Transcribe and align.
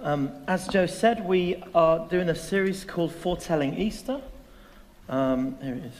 Um, 0.00 0.30
as 0.46 0.68
Joe 0.68 0.86
said, 0.86 1.26
we 1.26 1.60
are 1.74 2.06
doing 2.08 2.28
a 2.28 2.34
series 2.34 2.84
called 2.84 3.12
Foretelling 3.12 3.76
Easter. 3.76 4.20
Um, 5.08 5.56
here 5.60 5.74
it 5.74 5.84
is. 5.86 5.94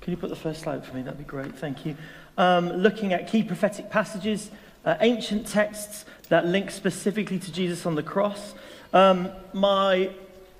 Can 0.00 0.12
you 0.12 0.16
put 0.16 0.30
the 0.30 0.36
first 0.36 0.62
slide 0.62 0.86
for 0.86 0.96
me? 0.96 1.02
That'd 1.02 1.18
be 1.18 1.24
great. 1.24 1.54
Thank 1.56 1.84
you. 1.84 1.94
Um, 2.38 2.70
looking 2.72 3.12
at 3.12 3.28
key 3.28 3.42
prophetic 3.42 3.90
passages, 3.90 4.50
uh, 4.86 4.96
ancient 5.00 5.46
texts 5.46 6.06
that 6.30 6.46
link 6.46 6.70
specifically 6.70 7.38
to 7.38 7.52
Jesus 7.52 7.84
on 7.84 7.94
the 7.94 8.02
cross. 8.02 8.54
Um, 8.94 9.30
my 9.52 10.10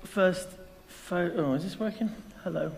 first 0.03 0.49
photo. 0.87 1.47
Oh, 1.47 1.53
is 1.53 1.63
this 1.63 1.79
working? 1.79 2.11
Hello. 2.43 2.71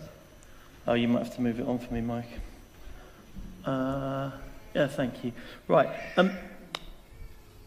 Oh, 0.87 0.93
you 0.93 1.09
might 1.09 1.23
have 1.23 1.35
to 1.35 1.41
move 1.41 1.59
it 1.59 1.67
on 1.67 1.77
for 1.77 1.93
me, 1.93 1.99
Mike. 1.99 2.29
Uh, 3.65 4.31
yeah, 4.73 4.87
thank 4.87 5.25
you. 5.25 5.33
Right. 5.67 5.89
Um, 6.15 6.31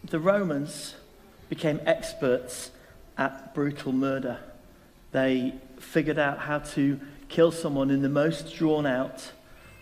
the 0.04 0.18
Romans 0.18 0.94
became 1.48 1.80
experts 1.86 2.70
at 3.16 3.54
brutal 3.54 3.92
murder. 3.92 4.38
They 5.12 5.54
figured 5.78 6.18
out 6.18 6.38
how 6.38 6.58
to 6.60 7.00
kill 7.28 7.50
someone 7.50 7.90
in 7.90 8.02
the 8.02 8.08
most 8.08 8.54
drawn 8.54 8.86
out, 8.86 9.32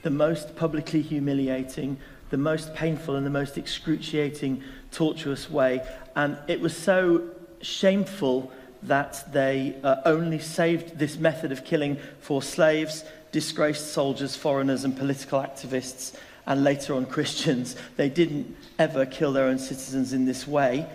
the 0.03 0.11
most 0.11 0.57
publicly 0.57 1.03
humiliating, 1.03 1.99
the 2.31 2.37
most 2.37 2.75
painful, 2.75 3.17
and 3.17 3.25
the 3.25 3.31
most 3.31 3.57
excruciating, 3.59 4.63
tortuous 4.91 5.51
way. 5.51 5.87
And 6.15 6.39
it 6.49 6.61
was 6.61 6.77
so 6.77 7.31
shameful 7.61 8.53
that 8.83 9.33
they 9.33 9.77
uh, 9.83 9.97
only 10.05 10.39
saved 10.39 10.99
this 10.99 11.19
method 11.19 11.53
of 11.53 11.65
killing 11.65 11.99
for 12.21 12.43
slaves, 12.43 13.05
disgraced 13.33 13.93
soldiers, 13.93 14.37
foreigners, 14.37 14.85
and 14.85 14.97
political 14.97 15.41
activists, 15.41 16.17
and 16.47 16.63
later 16.63 16.95
on 16.95 17.07
Christians. 17.07 17.77
They 17.97 18.09
didn't 18.09 18.57
ever 18.79 19.07
kill 19.07 19.33
their 19.33 19.47
own 19.47 19.59
citizens 19.59 20.13
in 20.13 20.25
this 20.25 20.47
way. 20.47 20.87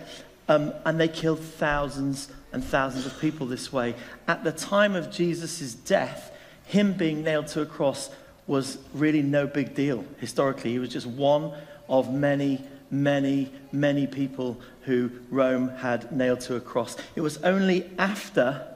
Um, 0.47 0.73
and 0.85 0.99
they 0.99 1.07
killed 1.07 1.39
thousands 1.39 2.29
and 2.51 2.63
thousands 2.63 3.05
of 3.05 3.19
people 3.19 3.47
this 3.47 3.71
way. 3.71 3.95
At 4.27 4.43
the 4.43 4.51
time 4.51 4.95
of 4.95 5.11
Jesus' 5.11 5.73
death, 5.73 6.31
him 6.65 6.93
being 6.93 7.23
nailed 7.23 7.47
to 7.47 7.61
a 7.61 7.65
cross 7.65 8.09
was 8.47 8.77
really 8.93 9.21
no 9.21 9.47
big 9.47 9.75
deal 9.75 10.03
historically. 10.19 10.71
He 10.71 10.79
was 10.79 10.89
just 10.89 11.07
one 11.07 11.53
of 11.87 12.13
many, 12.13 12.63
many, 12.89 13.51
many 13.71 14.07
people 14.07 14.59
who 14.83 15.11
Rome 15.29 15.69
had 15.69 16.11
nailed 16.11 16.41
to 16.41 16.55
a 16.55 16.61
cross. 16.61 16.97
It 17.15 17.21
was 17.21 17.37
only 17.43 17.89
after 17.97 18.67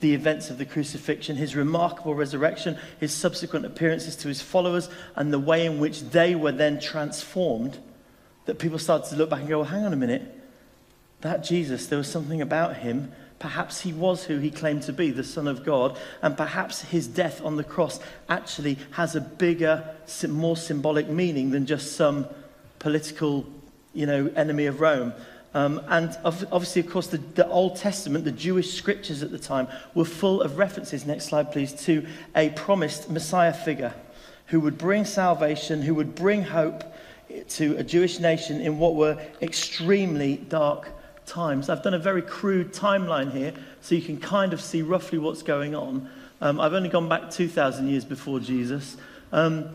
the 0.00 0.14
events 0.14 0.50
of 0.50 0.58
the 0.58 0.64
crucifixion, 0.64 1.36
his 1.36 1.54
remarkable 1.54 2.14
resurrection, 2.14 2.76
his 2.98 3.12
subsequent 3.12 3.64
appearances 3.64 4.16
to 4.16 4.28
his 4.28 4.42
followers, 4.42 4.88
and 5.16 5.32
the 5.32 5.38
way 5.38 5.64
in 5.64 5.78
which 5.78 6.02
they 6.10 6.34
were 6.34 6.52
then 6.52 6.80
transformed, 6.80 7.78
that 8.46 8.58
people 8.58 8.78
started 8.78 9.08
to 9.08 9.16
look 9.16 9.30
back 9.30 9.40
and 9.40 9.48
go, 9.48 9.60
well, 9.60 9.68
hang 9.68 9.84
on 9.84 9.92
a 9.92 9.96
minute 9.96 10.43
that 11.24 11.42
Jesus, 11.42 11.86
there 11.86 11.96
was 11.96 12.10
something 12.10 12.42
about 12.42 12.76
him. 12.76 13.10
Perhaps 13.38 13.80
he 13.80 13.94
was 13.94 14.24
who 14.24 14.38
he 14.38 14.50
claimed 14.50 14.82
to 14.82 14.92
be, 14.92 15.10
the 15.10 15.24
Son 15.24 15.48
of 15.48 15.64
God, 15.64 15.98
and 16.20 16.36
perhaps 16.36 16.82
his 16.82 17.06
death 17.06 17.42
on 17.42 17.56
the 17.56 17.64
cross 17.64 17.98
actually 18.28 18.76
has 18.90 19.16
a 19.16 19.22
bigger, 19.22 19.82
more 20.28 20.56
symbolic 20.56 21.08
meaning 21.08 21.50
than 21.50 21.64
just 21.64 21.96
some 21.96 22.26
political, 22.78 23.46
you 23.94 24.04
know, 24.04 24.30
enemy 24.36 24.66
of 24.66 24.82
Rome. 24.82 25.14
Um, 25.54 25.80
and 25.88 26.14
obviously, 26.24 26.80
of 26.80 26.90
course, 26.90 27.06
the, 27.06 27.16
the, 27.16 27.48
Old 27.48 27.76
Testament, 27.76 28.26
the 28.26 28.32
Jewish 28.32 28.74
scriptures 28.74 29.22
at 29.22 29.30
the 29.30 29.38
time, 29.38 29.66
were 29.94 30.04
full 30.04 30.42
of 30.42 30.58
references, 30.58 31.06
next 31.06 31.24
slide 31.26 31.52
please, 31.52 31.72
to 31.84 32.06
a 32.36 32.50
promised 32.50 33.08
Messiah 33.08 33.54
figure 33.54 33.94
who 34.48 34.60
would 34.60 34.76
bring 34.76 35.06
salvation, 35.06 35.80
who 35.80 35.94
would 35.94 36.14
bring 36.14 36.42
hope 36.42 36.84
to 37.48 37.78
a 37.78 37.82
Jewish 37.82 38.18
nation 38.18 38.60
in 38.60 38.78
what 38.78 38.94
were 38.94 39.18
extremely 39.40 40.36
dark 40.36 40.90
times. 41.26 41.68
I've 41.68 41.82
done 41.82 41.94
a 41.94 41.98
very 41.98 42.22
crude 42.22 42.72
timeline 42.72 43.32
here 43.32 43.54
so 43.80 43.94
you 43.94 44.02
can 44.02 44.18
kind 44.18 44.52
of 44.52 44.60
see 44.60 44.82
roughly 44.82 45.18
what's 45.18 45.42
going 45.42 45.74
on. 45.74 46.10
Um, 46.40 46.60
I've 46.60 46.74
only 46.74 46.88
gone 46.88 47.08
back 47.08 47.30
2,000 47.30 47.88
years 47.88 48.04
before 48.04 48.40
Jesus. 48.40 48.96
Um, 49.32 49.70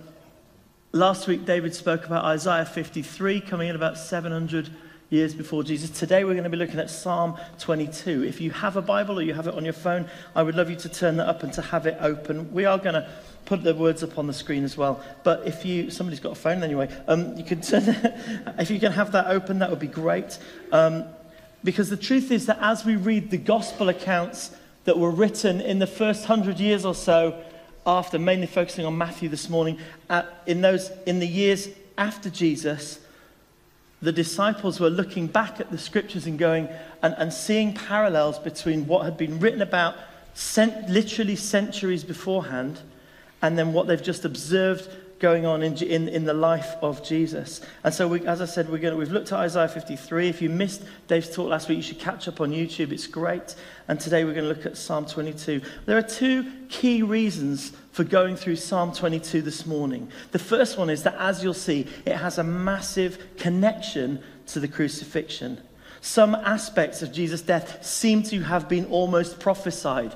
last 0.91 1.27
week, 1.27 1.45
David 1.45 1.73
spoke 1.73 2.05
about 2.05 2.25
Isaiah 2.25 2.65
53 2.65 3.41
coming 3.41 3.69
in 3.69 3.75
about 3.75 3.97
700 3.97 4.69
years 5.09 5.33
before 5.33 5.63
Jesus. 5.63 5.89
Today, 5.89 6.23
we're 6.23 6.33
going 6.33 6.43
to 6.43 6.49
be 6.49 6.57
looking 6.57 6.79
at 6.79 6.89
Psalm 6.89 7.37
22. 7.59 8.23
If 8.23 8.39
you 8.39 8.51
have 8.51 8.77
a 8.77 8.81
Bible 8.81 9.19
or 9.19 9.21
you 9.23 9.33
have 9.33 9.47
it 9.47 9.55
on 9.55 9.63
your 9.63 9.73
phone, 9.73 10.07
I 10.35 10.43
would 10.43 10.55
love 10.55 10.69
you 10.69 10.75
to 10.77 10.89
turn 10.89 11.17
that 11.17 11.27
up 11.27 11.41
and 11.41 11.51
to 11.53 11.61
have 11.61 11.87
it 11.87 11.97
open. 11.99 12.53
We 12.53 12.65
are 12.65 12.77
going 12.77 12.93
to 12.93 13.09
put 13.45 13.63
the 13.63 13.73
words 13.73 14.03
up 14.03 14.19
on 14.19 14.27
the 14.27 14.33
screen 14.33 14.63
as 14.63 14.77
well. 14.77 15.03
But 15.23 15.47
if 15.47 15.65
you, 15.65 15.89
somebody's 15.89 16.19
got 16.19 16.33
a 16.33 16.35
phone 16.35 16.61
anyway, 16.61 16.95
um, 17.07 17.35
you 17.35 17.43
turn, 17.55 17.83
if 18.59 18.69
you 18.69 18.79
can 18.79 18.91
have 18.91 19.11
that 19.13 19.27
open, 19.27 19.59
that 19.59 19.71
would 19.71 19.79
be 19.79 19.87
great. 19.87 20.37
Um, 20.71 21.05
because 21.63 21.89
the 21.89 21.97
truth 21.97 22.31
is 22.31 22.45
that 22.45 22.57
as 22.61 22.85
we 22.85 22.95
read 22.95 23.31
the 23.31 23.37
gospel 23.37 23.89
accounts 23.89 24.51
that 24.85 24.97
were 24.97 25.11
written 25.11 25.61
in 25.61 25.79
the 25.79 25.87
first 25.87 26.25
hundred 26.25 26.59
years 26.59 26.85
or 26.85 26.95
so 26.95 27.41
after, 27.85 28.17
mainly 28.19 28.47
focusing 28.47 28.85
on 28.85 28.97
Matthew 28.97 29.29
this 29.29 29.49
morning, 29.49 29.77
at, 30.09 30.41
in, 30.45 30.61
those, 30.61 30.91
in 31.05 31.19
the 31.19 31.27
years 31.27 31.69
after 31.97 32.29
Jesus, 32.29 32.99
the 34.01 34.11
disciples 34.11 34.79
were 34.79 34.89
looking 34.89 35.27
back 35.27 35.59
at 35.59 35.71
the 35.71 35.77
scriptures 35.77 36.25
and 36.25 36.39
going 36.39 36.69
and, 37.01 37.13
and 37.17 37.33
seeing 37.33 37.73
parallels 37.73 38.39
between 38.39 38.87
what 38.87 39.03
had 39.03 39.17
been 39.17 39.39
written 39.39 39.61
about 39.61 39.95
cent, 40.33 40.89
literally 40.89 41.35
centuries 41.35 42.03
beforehand 42.03 42.79
and 43.41 43.57
then 43.57 43.73
what 43.73 43.87
they've 43.87 44.03
just 44.03 44.23
observed 44.23 44.89
going 45.19 45.45
on 45.45 45.61
in, 45.61 45.75
in, 45.83 46.07
in 46.07 46.25
the 46.25 46.33
life 46.33 46.75
of 46.81 47.03
Jesus. 47.03 47.61
And 47.83 47.93
so, 47.93 48.07
we, 48.07 48.25
as 48.25 48.41
I 48.41 48.45
said, 48.45 48.69
we're 48.69 48.79
going 48.79 48.93
to, 48.93 48.97
we've 48.97 49.11
looked 49.11 49.31
at 49.31 49.39
Isaiah 49.39 49.67
53. 49.67 50.29
If 50.29 50.41
you 50.41 50.49
missed 50.49 50.83
Dave's 51.07 51.33
talk 51.33 51.49
last 51.49 51.67
week, 51.67 51.77
you 51.77 51.83
should 51.83 51.99
catch 51.99 52.27
up 52.27 52.41
on 52.41 52.51
YouTube. 52.51 52.91
It's 52.91 53.07
great. 53.07 53.55
And 53.87 53.99
today 53.99 54.23
we're 54.23 54.33
going 54.33 54.47
to 54.47 54.49
look 54.49 54.65
at 54.65 54.77
Psalm 54.77 55.05
22. 55.05 55.61
There 55.85 55.97
are 55.97 56.01
two 56.01 56.45
key 56.69 57.03
reasons 57.03 57.73
for 57.91 58.03
going 58.03 58.35
through 58.35 58.55
Psalm 58.55 58.93
22 58.93 59.41
this 59.41 59.65
morning. 59.65 60.09
The 60.31 60.39
first 60.39 60.77
one 60.77 60.89
is 60.89 61.03
that, 61.03 61.15
as 61.19 61.43
you'll 61.43 61.53
see, 61.53 61.87
it 62.05 62.15
has 62.15 62.37
a 62.37 62.43
massive 62.43 63.35
connection 63.37 64.23
to 64.47 64.59
the 64.59 64.67
crucifixion. 64.67 65.61
Some 66.01 66.33
aspects 66.33 67.01
of 67.01 67.11
Jesus' 67.11 67.41
death 67.41 67.85
seem 67.85 68.23
to 68.23 68.41
have 68.41 68.69
been 68.69 68.85
almost 68.85 69.39
prophesied 69.39 70.15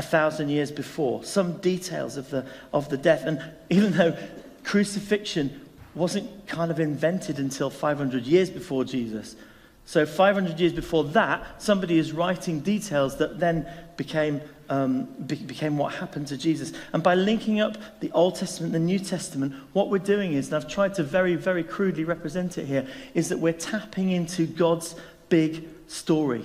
a 0.00 0.02
thousand 0.02 0.48
years 0.48 0.72
before, 0.72 1.22
some 1.22 1.58
details 1.58 2.16
of 2.16 2.30
the, 2.30 2.46
of 2.72 2.88
the 2.88 2.96
death. 2.96 3.22
And 3.26 3.38
even 3.68 3.92
though 3.92 4.16
crucifixion 4.64 5.60
wasn't 5.94 6.46
kind 6.46 6.70
of 6.70 6.80
invented 6.80 7.38
until 7.38 7.68
500 7.68 8.24
years 8.24 8.48
before 8.48 8.82
Jesus, 8.84 9.36
so 9.84 10.06
500 10.06 10.58
years 10.58 10.72
before 10.72 11.04
that, 11.04 11.60
somebody 11.60 11.98
is 11.98 12.12
writing 12.12 12.60
details 12.60 13.18
that 13.18 13.38
then 13.38 13.66
became, 13.98 14.40
um, 14.70 15.04
be- 15.26 15.34
became 15.34 15.76
what 15.76 15.92
happened 15.92 16.28
to 16.28 16.38
Jesus. 16.38 16.72
And 16.94 17.02
by 17.02 17.14
linking 17.14 17.60
up 17.60 18.00
the 18.00 18.10
Old 18.12 18.36
Testament 18.36 18.74
and 18.74 18.82
the 18.82 18.86
New 18.86 19.00
Testament, 19.00 19.52
what 19.74 19.90
we're 19.90 19.98
doing 19.98 20.32
is, 20.32 20.46
and 20.46 20.56
I've 20.56 20.70
tried 20.70 20.94
to 20.94 21.02
very, 21.02 21.34
very 21.34 21.62
crudely 21.62 22.04
represent 22.04 22.56
it 22.56 22.64
here, 22.64 22.86
is 23.12 23.28
that 23.28 23.38
we're 23.38 23.52
tapping 23.52 24.10
into 24.10 24.46
God's 24.46 24.94
big 25.28 25.68
story. 25.88 26.44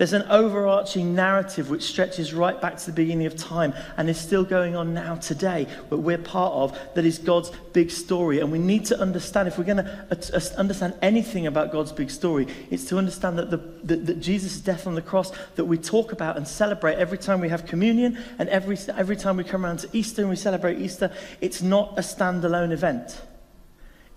There's 0.00 0.14
an 0.14 0.22
overarching 0.30 1.14
narrative 1.14 1.68
which 1.68 1.82
stretches 1.82 2.32
right 2.32 2.58
back 2.58 2.78
to 2.78 2.86
the 2.86 2.92
beginning 2.92 3.26
of 3.26 3.36
time 3.36 3.74
and 3.98 4.08
is 4.08 4.18
still 4.18 4.44
going 4.44 4.74
on 4.74 4.94
now 4.94 5.16
today, 5.16 5.66
but 5.90 5.98
we're 5.98 6.16
part 6.16 6.54
of, 6.54 6.78
that 6.94 7.04
is 7.04 7.18
God's 7.18 7.50
big 7.74 7.90
story. 7.90 8.40
And 8.40 8.50
we 8.50 8.58
need 8.58 8.86
to 8.86 8.98
understand, 8.98 9.46
if 9.46 9.58
we're 9.58 9.64
going 9.64 9.84
to 9.84 10.54
understand 10.56 10.94
anything 11.02 11.46
about 11.46 11.70
God's 11.70 11.92
big 11.92 12.10
story, 12.10 12.46
it's 12.70 12.86
to 12.86 12.96
understand 12.96 13.36
that, 13.36 13.50
the, 13.50 13.58
that, 13.58 14.06
that 14.06 14.20
Jesus' 14.20 14.58
death 14.58 14.86
on 14.86 14.94
the 14.94 15.02
cross, 15.02 15.32
that 15.56 15.66
we 15.66 15.76
talk 15.76 16.12
about 16.12 16.38
and 16.38 16.48
celebrate 16.48 16.94
every 16.94 17.18
time 17.18 17.42
we 17.42 17.50
have 17.50 17.66
communion 17.66 18.16
and 18.38 18.48
every, 18.48 18.78
every 18.96 19.16
time 19.16 19.36
we 19.36 19.44
come 19.44 19.66
around 19.66 19.80
to 19.80 19.88
Easter 19.92 20.22
and 20.22 20.30
we 20.30 20.36
celebrate 20.36 20.78
Easter, 20.78 21.12
it's 21.42 21.60
not 21.60 21.98
a 21.98 22.00
standalone 22.00 22.72
event. 22.72 23.20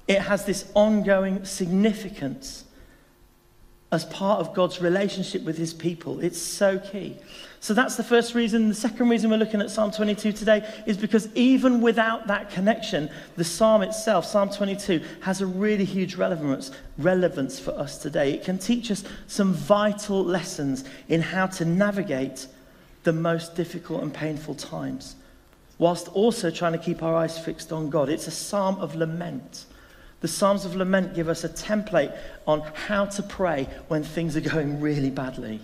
It 0.07 0.21
has 0.21 0.45
this 0.45 0.63
ongoing 0.75 1.43
significance 1.43 2.62
as 3.93 4.05
part 4.05 4.39
of 4.39 4.53
God's 4.55 4.81
relationship 4.81 5.43
with 5.43 5.55
his 5.55 5.73
people. 5.73 6.19
It's 6.19 6.41
so 6.41 6.79
key. 6.79 7.15
So 7.59 7.73
that's 7.73 7.95
the 7.95 8.03
first 8.03 8.33
reason. 8.33 8.67
The 8.67 8.75
second 8.75 9.07
reason 9.07 9.29
we're 9.29 9.37
looking 9.37 9.61
at 9.61 9.69
Psalm 9.69 9.91
22 9.91 10.33
today 10.33 10.67
is 10.87 10.97
because 10.97 11.33
even 11.35 11.79
without 11.79 12.25
that 12.27 12.49
connection, 12.49 13.09
the 13.37 13.43
psalm 13.43 13.83
itself, 13.83 14.25
Psalm 14.25 14.49
22, 14.49 15.01
has 15.21 15.41
a 15.41 15.45
really 15.45 15.85
huge 15.85 16.15
relevance, 16.15 16.71
relevance 16.97 17.59
for 17.59 17.71
us 17.71 17.99
today. 17.99 18.33
It 18.33 18.43
can 18.43 18.57
teach 18.57 18.89
us 18.89 19.03
some 19.27 19.53
vital 19.53 20.23
lessons 20.23 20.83
in 21.07 21.21
how 21.21 21.45
to 21.47 21.63
navigate 21.63 22.47
the 23.03 23.13
most 23.13 23.55
difficult 23.55 24.01
and 24.01 24.13
painful 24.13 24.55
times, 24.55 25.15
whilst 25.77 26.07
also 26.09 26.49
trying 26.49 26.73
to 26.73 26.79
keep 26.79 27.03
our 27.03 27.15
eyes 27.15 27.37
fixed 27.37 27.71
on 27.71 27.89
God. 27.91 28.09
It's 28.09 28.27
a 28.27 28.31
psalm 28.31 28.75
of 28.79 28.95
lament. 28.95 29.67
The 30.23 30.29
Psalms 30.29 30.63
of 30.63 30.73
Lament 30.73 31.13
give 31.13 31.27
us 31.27 31.43
a 31.43 31.49
template 31.49 32.17
on 32.47 32.61
how 32.87 33.03
to 33.07 33.21
pray 33.21 33.67
when 33.89 34.03
things 34.03 34.37
are 34.37 34.41
going 34.41 34.79
really 34.79 35.09
badly. 35.09 35.59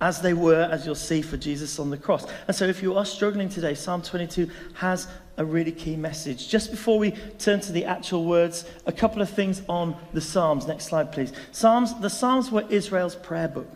as 0.00 0.22
they 0.22 0.32
were, 0.32 0.62
as 0.72 0.86
you'll 0.86 0.94
see, 0.94 1.20
for 1.20 1.36
Jesus 1.36 1.78
on 1.78 1.90
the 1.90 1.98
cross. 1.98 2.26
And 2.48 2.56
so, 2.56 2.64
if 2.64 2.82
you 2.82 2.96
are 2.96 3.04
struggling 3.04 3.50
today, 3.50 3.74
Psalm 3.74 4.00
22 4.00 4.50
has 4.72 5.06
a 5.36 5.44
really 5.44 5.70
key 5.70 5.96
message. 5.96 6.48
Just 6.48 6.70
before 6.70 6.98
we 6.98 7.10
turn 7.38 7.60
to 7.60 7.72
the 7.72 7.84
actual 7.84 8.24
words, 8.24 8.64
a 8.86 8.90
couple 8.90 9.20
of 9.20 9.28
things 9.28 9.60
on 9.68 9.96
the 10.14 10.20
Psalms. 10.22 10.66
Next 10.66 10.86
slide, 10.86 11.12
please. 11.12 11.34
Psalms, 11.52 12.00
the 12.00 12.08
Psalms 12.08 12.50
were 12.50 12.64
Israel's 12.70 13.16
prayer 13.16 13.48
book. 13.48 13.70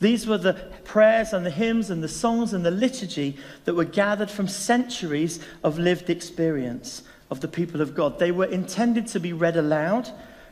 These 0.00 0.26
were 0.26 0.38
the 0.38 0.52
prayers 0.84 1.32
and 1.32 1.46
the 1.46 1.50
hymns 1.50 1.88
and 1.88 2.04
the 2.04 2.08
songs 2.08 2.52
and 2.52 2.64
the 2.64 2.70
liturgy 2.70 3.38
that 3.64 3.74
were 3.74 3.84
gathered 3.84 4.30
from 4.30 4.48
centuries 4.48 5.40
of 5.64 5.78
lived 5.78 6.10
experience 6.10 7.02
of 7.30 7.40
the 7.40 7.48
people 7.48 7.80
of 7.80 7.94
God. 7.94 8.18
They 8.18 8.30
were 8.30 8.46
intended 8.46 9.06
to 9.08 9.20
be 9.20 9.32
read 9.32 9.56
aloud, 9.56 10.10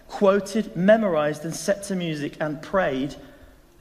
quoted, 0.08 0.76
memorized, 0.76 1.44
and 1.44 1.55
set 1.55 1.82
to 1.84 1.96
music 1.96 2.37
and 2.40 2.61
prayed 2.61 3.17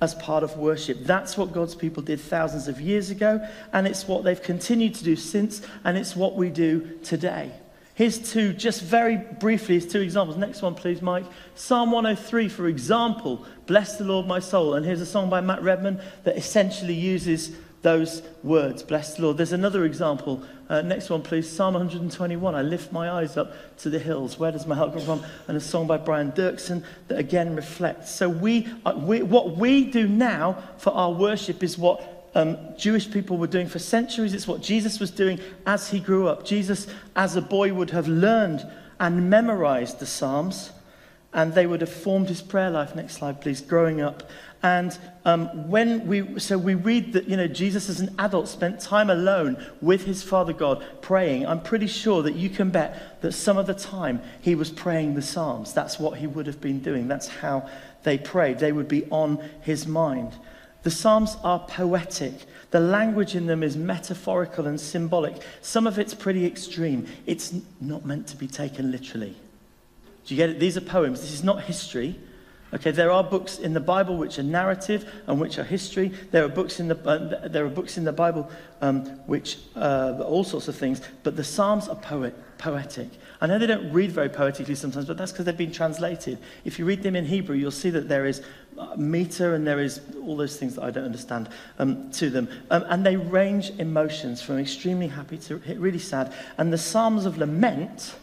as 0.02 0.16
part 0.16 0.44
of 0.44 0.58
worship. 0.58 1.00
That's 1.02 1.38
what 1.38 1.54
God's 1.54 1.76
people 1.76 2.04
did 2.04 2.20
thousands 2.20 2.68
of 2.68 2.82
years 2.82 3.10
ago, 3.10 3.46
and 3.74 3.88
it's 3.88 4.08
what 4.08 4.24
they've 4.24 4.42
continued 4.42 4.96
to 4.96 5.04
do 5.04 5.16
since, 5.16 5.62
and 5.84 5.98
it's 5.98 6.16
what 6.16 6.36
we 6.36 6.50
do 6.50 7.00
today. 7.04 7.52
Here's 7.96 8.18
two, 8.18 8.52
just 8.52 8.82
very 8.82 9.16
briefly, 9.16 9.80
here's 9.80 9.90
two 9.90 10.02
examples. 10.02 10.36
Next 10.36 10.62
one, 10.62 10.76
please, 10.76 11.02
Mike. 11.02 11.24
Psalm 11.56 11.92
103, 11.92 12.50
for 12.50 12.68
example, 12.68 13.46
Bless 13.68 13.98
the 13.98 14.04
Lord, 14.04 14.28
my 14.28 14.40
soul. 14.40 14.76
And 14.76 14.86
here's 14.86 15.02
a 15.02 15.06
song 15.06 15.30
by 15.30 15.42
Matt 15.42 15.64
Redman 15.64 16.00
that 16.24 16.38
essentially 16.38 16.94
uses 16.94 17.56
those 17.82 18.22
words, 18.44 18.84
Bless 18.84 19.16
the 19.16 19.24
Lord. 19.24 19.38
There's 19.38 19.54
another 19.54 19.86
example. 19.86 20.44
Uh, 20.68 20.82
next 20.82 21.10
one, 21.10 21.22
please. 21.22 21.50
Psalm 21.50 21.76
121, 21.76 22.56
I 22.56 22.62
lift 22.64 22.92
my 22.92 23.12
eyes 23.12 23.38
up 23.38 23.54
to 23.78 23.90
the 23.90 24.00
hills. 24.00 24.40
Where 24.40 24.52
does 24.52 24.66
my 24.66 24.76
help 24.76 24.94
come 24.94 25.04
from? 25.04 25.24
And 25.48 25.56
a 25.56 25.62
song 25.62 25.86
by 25.86 25.98
Brian 25.98 26.32
Doerksen 26.32 26.84
that 27.08 27.20
again 27.20 27.56
reflects. 27.56 28.10
So, 28.12 28.28
we, 28.28 28.68
uh, 28.84 28.94
we 28.98 29.22
what 29.22 29.58
we 29.58 29.86
do 29.86 30.08
now 30.08 30.64
for 30.78 30.92
our 30.92 31.12
worship 31.12 31.62
is 31.62 31.78
what 31.78 32.30
um, 32.34 32.58
Jewish 32.78 33.12
people 33.12 33.38
were 33.38 33.48
doing 33.48 33.68
for 33.68 33.80
centuries. 33.80 34.34
It's 34.34 34.48
what 34.48 34.62
Jesus 34.62 35.00
was 35.00 35.12
doing 35.12 35.40
as 35.68 35.90
he 35.90 36.00
grew 36.00 36.28
up. 36.28 36.46
Jesus, 36.46 36.88
as 37.16 37.36
a 37.36 37.42
boy, 37.42 37.74
would 37.74 37.92
have 37.92 38.08
learned 38.08 38.66
and 39.00 39.30
memorized 39.30 40.00
the 40.00 40.06
Psalms, 40.06 40.72
and 41.34 41.54
they 41.54 41.68
would 41.68 41.82
have 41.82 41.92
formed 41.92 42.30
his 42.30 42.42
prayer 42.42 42.72
life. 42.72 42.96
Next 42.96 43.16
slide, 43.16 43.40
please. 43.40 43.62
Growing 43.62 44.02
up. 44.02 44.24
And 44.66 44.98
um, 45.26 45.70
when 45.70 46.08
we, 46.08 46.40
so 46.40 46.58
we 46.58 46.74
read 46.74 47.14
that, 47.14 47.30
you 47.30 47.38
know, 47.38 47.46
Jesus 47.46 47.88
as 47.88 48.00
an 48.00 48.16
adult 48.18 48.48
spent 48.48 48.80
time 48.80 49.12
alone 49.12 49.64
with 49.80 50.06
his 50.06 50.24
Father 50.24 50.54
God 50.54 50.84
praying. 51.02 51.46
I'm 51.46 51.62
pretty 51.62 51.86
sure 51.86 52.24
that 52.24 52.34
you 52.34 52.50
can 52.50 52.72
bet 52.72 53.22
that 53.22 53.34
some 53.34 53.60
of 53.60 53.68
the 53.68 53.76
time 53.76 54.24
he 54.42 54.56
was 54.56 54.72
praying 54.72 55.14
the 55.14 55.22
Psalms. 55.22 55.72
That's 55.72 56.00
what 56.00 56.18
he 56.18 56.26
would 56.26 56.48
have 56.48 56.62
been 56.62 56.80
doing. 56.80 57.08
That's 57.08 57.28
how 57.28 57.70
they 58.02 58.18
prayed. 58.18 58.58
They 58.58 58.72
would 58.72 58.88
be 58.88 59.06
on 59.12 59.38
his 59.62 59.86
mind. 59.86 60.34
The 60.82 60.90
Psalms 60.90 61.38
are 61.44 61.60
poetic. 61.60 62.34
The 62.72 62.80
language 62.80 63.36
in 63.36 63.46
them 63.46 63.62
is 63.62 63.78
metaphorical 63.78 64.66
and 64.66 64.82
symbolic. 64.82 65.36
Some 65.62 65.86
of 65.86 66.00
it's 66.00 66.16
pretty 66.16 66.44
extreme. 66.44 67.06
It's 67.28 67.54
not 67.80 68.04
meant 68.04 68.26
to 68.30 68.36
be 68.36 68.48
taken 68.48 68.92
literally. 68.92 69.36
Do 70.26 70.34
you 70.34 70.38
get 70.38 70.50
it? 70.50 70.60
These 70.60 70.76
are 70.76 70.82
poems. 70.82 71.22
This 71.22 71.34
is 71.34 71.44
not 71.44 71.66
history. 71.66 72.16
Okay, 72.76 72.92
there 72.92 73.10
are 73.10 73.24
books 73.24 73.60
in 73.60 73.74
the 73.74 73.80
Bible 73.80 74.18
which 74.18 74.38
are 74.38 74.44
narrative 74.44 75.10
and 75.28 75.40
which 75.40 75.58
are 75.58 75.64
history. 75.64 76.10
There 76.32 76.44
are 76.44 76.50
books 76.50 76.82
in 76.82 76.90
the, 76.90 76.98
uh, 77.08 77.48
there 77.48 77.66
are 77.66 77.70
books 77.70 77.98
in 77.98 78.04
the 78.04 78.12
Bible 78.12 78.52
um, 78.82 79.06
which 79.28 79.60
uh, 79.78 80.22
all 80.26 80.44
sorts 80.44 80.68
of 80.68 80.76
things. 80.76 81.02
But 81.24 81.38
the 81.38 81.44
Psalms 81.44 81.88
are 81.88 81.96
poet, 81.96 82.36
poetic. 82.58 83.08
I 83.40 83.48
know 83.48 83.58
they 83.58 83.68
don't 83.68 83.94
read 83.94 84.12
very 84.12 84.28
poetically 84.28 84.76
sometimes, 84.76 85.06
but 85.06 85.16
that's 85.16 85.32
because 85.32 85.46
they've 85.46 85.56
been 85.56 85.72
translated. 85.72 86.38
If 86.66 86.78
you 86.78 86.84
read 86.84 87.02
them 87.02 87.16
in 87.16 87.26
Hebrew, 87.26 87.56
you'll 87.56 87.72
see 87.72 87.92
that 87.92 88.10
there 88.10 88.26
is 88.26 88.42
uh, 88.78 88.94
meter 88.98 89.56
and 89.56 89.66
there 89.66 89.80
is 89.80 90.02
all 90.22 90.36
those 90.36 90.58
things 90.58 90.76
that 90.76 90.84
I 90.84 90.92
don't 90.92 91.06
understand 91.06 91.48
um, 91.80 92.12
to 92.12 92.30
them. 92.30 92.50
Um, 92.72 92.84
and 92.90 93.06
they 93.06 93.16
range 93.16 93.70
emotions 93.80 94.42
from 94.42 94.60
extremely 94.60 95.08
happy 95.08 95.38
to 95.38 95.58
really 95.78 96.00
sad. 96.00 96.34
And 96.58 96.74
the 96.74 96.78
Psalms 96.78 97.26
of 97.26 97.38
Lament, 97.38 98.16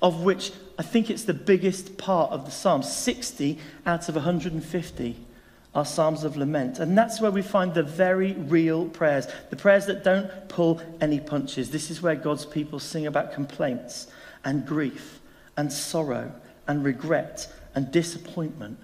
of 0.00 0.22
which 0.22 0.52
I 0.80 0.82
think 0.82 1.10
it's 1.10 1.24
the 1.24 1.34
biggest 1.34 1.98
part 1.98 2.30
of 2.30 2.46
the 2.46 2.50
Psalms, 2.50 2.90
60 2.90 3.58
out 3.84 4.08
of 4.08 4.14
150 4.14 5.16
are 5.74 5.84
Psalms 5.84 6.24
of 6.24 6.38
Lament. 6.38 6.78
And 6.78 6.96
that's 6.96 7.20
where 7.20 7.30
we 7.30 7.42
find 7.42 7.74
the 7.74 7.82
very 7.82 8.32
real 8.32 8.86
prayers, 8.86 9.26
the 9.50 9.56
prayers 9.56 9.84
that 9.84 10.04
don't 10.04 10.30
pull 10.48 10.80
any 11.02 11.20
punches. 11.20 11.68
This 11.68 11.90
is 11.90 12.00
where 12.00 12.14
God's 12.14 12.46
people 12.46 12.78
sing 12.78 13.06
about 13.06 13.34
complaints 13.34 14.06
and 14.42 14.64
grief 14.64 15.20
and 15.54 15.70
sorrow 15.70 16.32
and 16.66 16.82
regret 16.82 17.52
and 17.74 17.92
disappointment. 17.92 18.78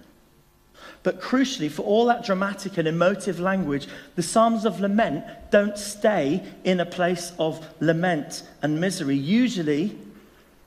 But 1.01 1.19
crucially, 1.19 1.71
for 1.71 1.81
all 1.81 2.05
that 2.05 2.23
dramatic 2.23 2.77
and 2.77 2.87
emotive 2.87 3.39
language, 3.39 3.87
the 4.13 4.21
Psalms 4.21 4.65
of 4.65 4.79
Lament 4.79 5.25
don't 5.49 5.79
stay 5.79 6.43
in 6.63 6.79
a 6.79 6.85
place 6.85 7.33
of 7.39 7.67
lament 7.79 8.43
and 8.61 8.79
misery. 8.79 9.15
Usually, 9.15 9.97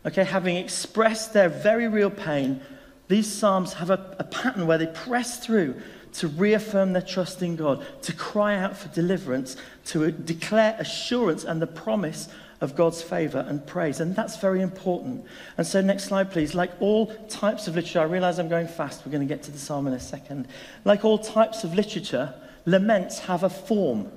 okay, 0.04 0.24
having 0.24 0.56
expressed 0.56 1.32
their 1.32 1.48
very 1.48 1.88
real 1.88 2.10
pain, 2.10 2.60
these 3.08 3.30
Psalms 3.30 3.74
have 3.74 3.90
a, 3.90 4.16
a 4.18 4.24
pattern 4.24 4.66
where 4.66 4.78
they 4.78 4.86
press 4.86 5.44
through 5.44 5.80
to 6.12 6.28
reaffirm 6.28 6.92
their 6.92 7.02
trust 7.02 7.42
in 7.42 7.56
God, 7.56 7.84
to 8.02 8.12
cry 8.12 8.56
out 8.56 8.76
for 8.76 8.88
deliverance, 8.88 9.56
to 9.86 10.10
declare 10.10 10.76
assurance 10.78 11.44
and 11.44 11.62
the 11.62 11.66
promise 11.66 12.28
of 12.60 12.76
God's 12.76 13.00
favor 13.00 13.44
and 13.48 13.66
praise. 13.66 14.00
And 14.00 14.14
that's 14.14 14.36
very 14.36 14.60
important. 14.60 15.24
And 15.56 15.66
so, 15.66 15.80
next 15.80 16.04
slide, 16.04 16.30
please. 16.30 16.54
Like 16.54 16.70
all 16.80 17.06
types 17.28 17.68
of 17.68 17.74
literature, 17.74 18.00
I 18.00 18.04
realize 18.04 18.38
I'm 18.38 18.48
going 18.48 18.68
fast. 18.68 19.04
We're 19.06 19.12
going 19.12 19.26
to 19.26 19.34
get 19.34 19.42
to 19.44 19.50
the 19.50 19.58
psalm 19.58 19.86
in 19.86 19.92
a 19.92 20.00
second. 20.00 20.48
Like 20.84 21.04
all 21.04 21.18
types 21.18 21.64
of 21.64 21.74
literature, 21.74 22.34
laments 22.66 23.20
have 23.20 23.44
a 23.44 23.50
form. 23.50 24.10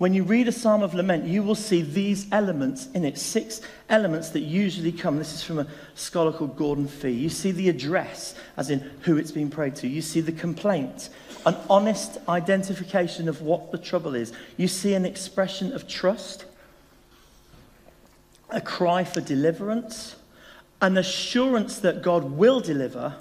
When 0.00 0.14
you 0.14 0.24
read 0.24 0.48
a 0.48 0.52
psalm 0.52 0.82
of 0.82 0.94
lament, 0.94 1.26
you 1.26 1.42
will 1.42 1.54
see 1.54 1.82
these 1.82 2.26
elements 2.32 2.88
in 2.94 3.04
it, 3.04 3.18
six 3.18 3.60
elements 3.90 4.30
that 4.30 4.40
usually 4.40 4.92
come. 4.92 5.18
This 5.18 5.34
is 5.34 5.42
from 5.42 5.58
a 5.58 5.66
scholar 5.94 6.32
called 6.32 6.56
Gordon 6.56 6.88
Fee. 6.88 7.10
You 7.10 7.28
see 7.28 7.50
the 7.50 7.68
address, 7.68 8.34
as 8.56 8.70
in 8.70 8.78
who 9.02 9.18
it's 9.18 9.30
being 9.30 9.50
prayed 9.50 9.76
to. 9.76 9.86
You 9.86 10.00
see 10.00 10.22
the 10.22 10.32
complaint, 10.32 11.10
an 11.44 11.54
honest 11.68 12.16
identification 12.30 13.28
of 13.28 13.42
what 13.42 13.72
the 13.72 13.76
trouble 13.76 14.14
is. 14.14 14.32
You 14.56 14.68
see 14.68 14.94
an 14.94 15.04
expression 15.04 15.74
of 15.74 15.86
trust, 15.86 16.46
a 18.48 18.62
cry 18.62 19.04
for 19.04 19.20
deliverance, 19.20 20.16
an 20.80 20.96
assurance 20.96 21.78
that 21.80 22.00
God 22.00 22.24
will 22.24 22.60
deliver, 22.60 23.16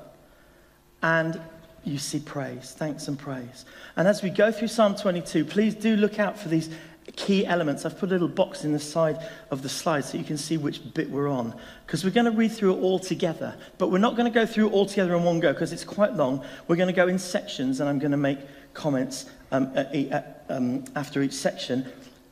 and 1.04 1.42
you 1.89 1.97
see 1.97 2.19
praise, 2.19 2.74
thanks 2.77 3.07
and 3.07 3.18
praise. 3.18 3.65
And 3.95 4.07
as 4.07 4.21
we 4.21 4.30
go 4.30 4.51
through 4.51 4.69
Psalm 4.69 4.95
22, 4.95 5.45
please 5.45 5.75
do 5.75 5.95
look 5.95 6.19
out 6.19 6.38
for 6.38 6.47
these 6.47 6.69
key 7.15 7.45
elements. 7.45 7.86
I've 7.86 7.97
put 7.97 8.09
a 8.09 8.13
little 8.13 8.27
box 8.27 8.63
in 8.63 8.71
the 8.71 8.80
side 8.80 9.18
of 9.51 9.62
the 9.62 9.69
slide 9.69 10.06
so 10.06 10.18
you 10.18 10.24
can 10.24 10.38
see 10.38 10.57
which 10.57 10.94
bit 10.94 11.09
we're 11.09 11.27
on. 11.27 11.53
Because 11.86 12.03
we're 12.03 12.12
going 12.12 12.25
to 12.25 12.31
read 12.31 12.51
through 12.51 12.77
it 12.77 12.81
all 12.81 13.00
together. 13.00 13.56
But 13.77 13.91
we're 13.91 13.97
not 13.97 14.15
going 14.15 14.31
to 14.31 14.33
go 14.33 14.45
through 14.45 14.68
it 14.68 14.71
all 14.71 14.86
together 14.86 15.15
in 15.15 15.24
one 15.24 15.39
go 15.39 15.51
because 15.51 15.74
it's 15.74 15.83
quite 15.83 16.13
long. 16.13 16.45
We're 16.68 16.75
going 16.75 16.88
to 16.88 16.94
go 16.94 17.07
in 17.07 17.19
sections 17.19 17.79
and 17.79 17.89
I'm 17.89 18.00
going 18.00 18.12
to 18.12 18.17
make 18.17 18.39
comments 18.74 19.25
um, 19.51 19.72
at, 19.75 20.46
um, 20.50 20.86
after 20.96 21.22
each 21.22 21.34
section. 21.34 21.86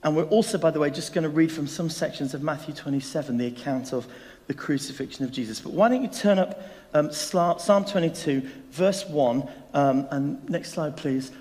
And 0.04 0.16
we're 0.16 0.26
also, 0.26 0.58
by 0.58 0.72
the 0.72 0.80
way, 0.80 0.90
just 0.92 1.14
going 1.14 1.24
to 1.24 1.30
read 1.30 1.52
from 1.52 1.68
some 1.68 1.90
sections 1.90 2.34
of 2.34 2.44
Matthew 2.44 2.74
27, 2.74 3.38
the 3.38 3.48
account 3.48 3.94
of 3.94 4.08
the 4.48 4.54
crucifixion 4.54 5.26
of 5.26 5.32
Jesus. 5.32 5.60
But 5.60 5.74
why 5.74 5.90
don't 5.90 6.02
you 6.02 6.08
turn 6.08 6.40
up 6.40 6.62
um, 6.94 7.12
Psalm 7.12 7.86
22, 7.86 8.42
verse 8.72 9.06
1, 9.06 9.48
um, 9.74 10.08
and 10.10 10.50
next 10.50 10.72
slide, 10.72 10.98
please. 10.98 11.32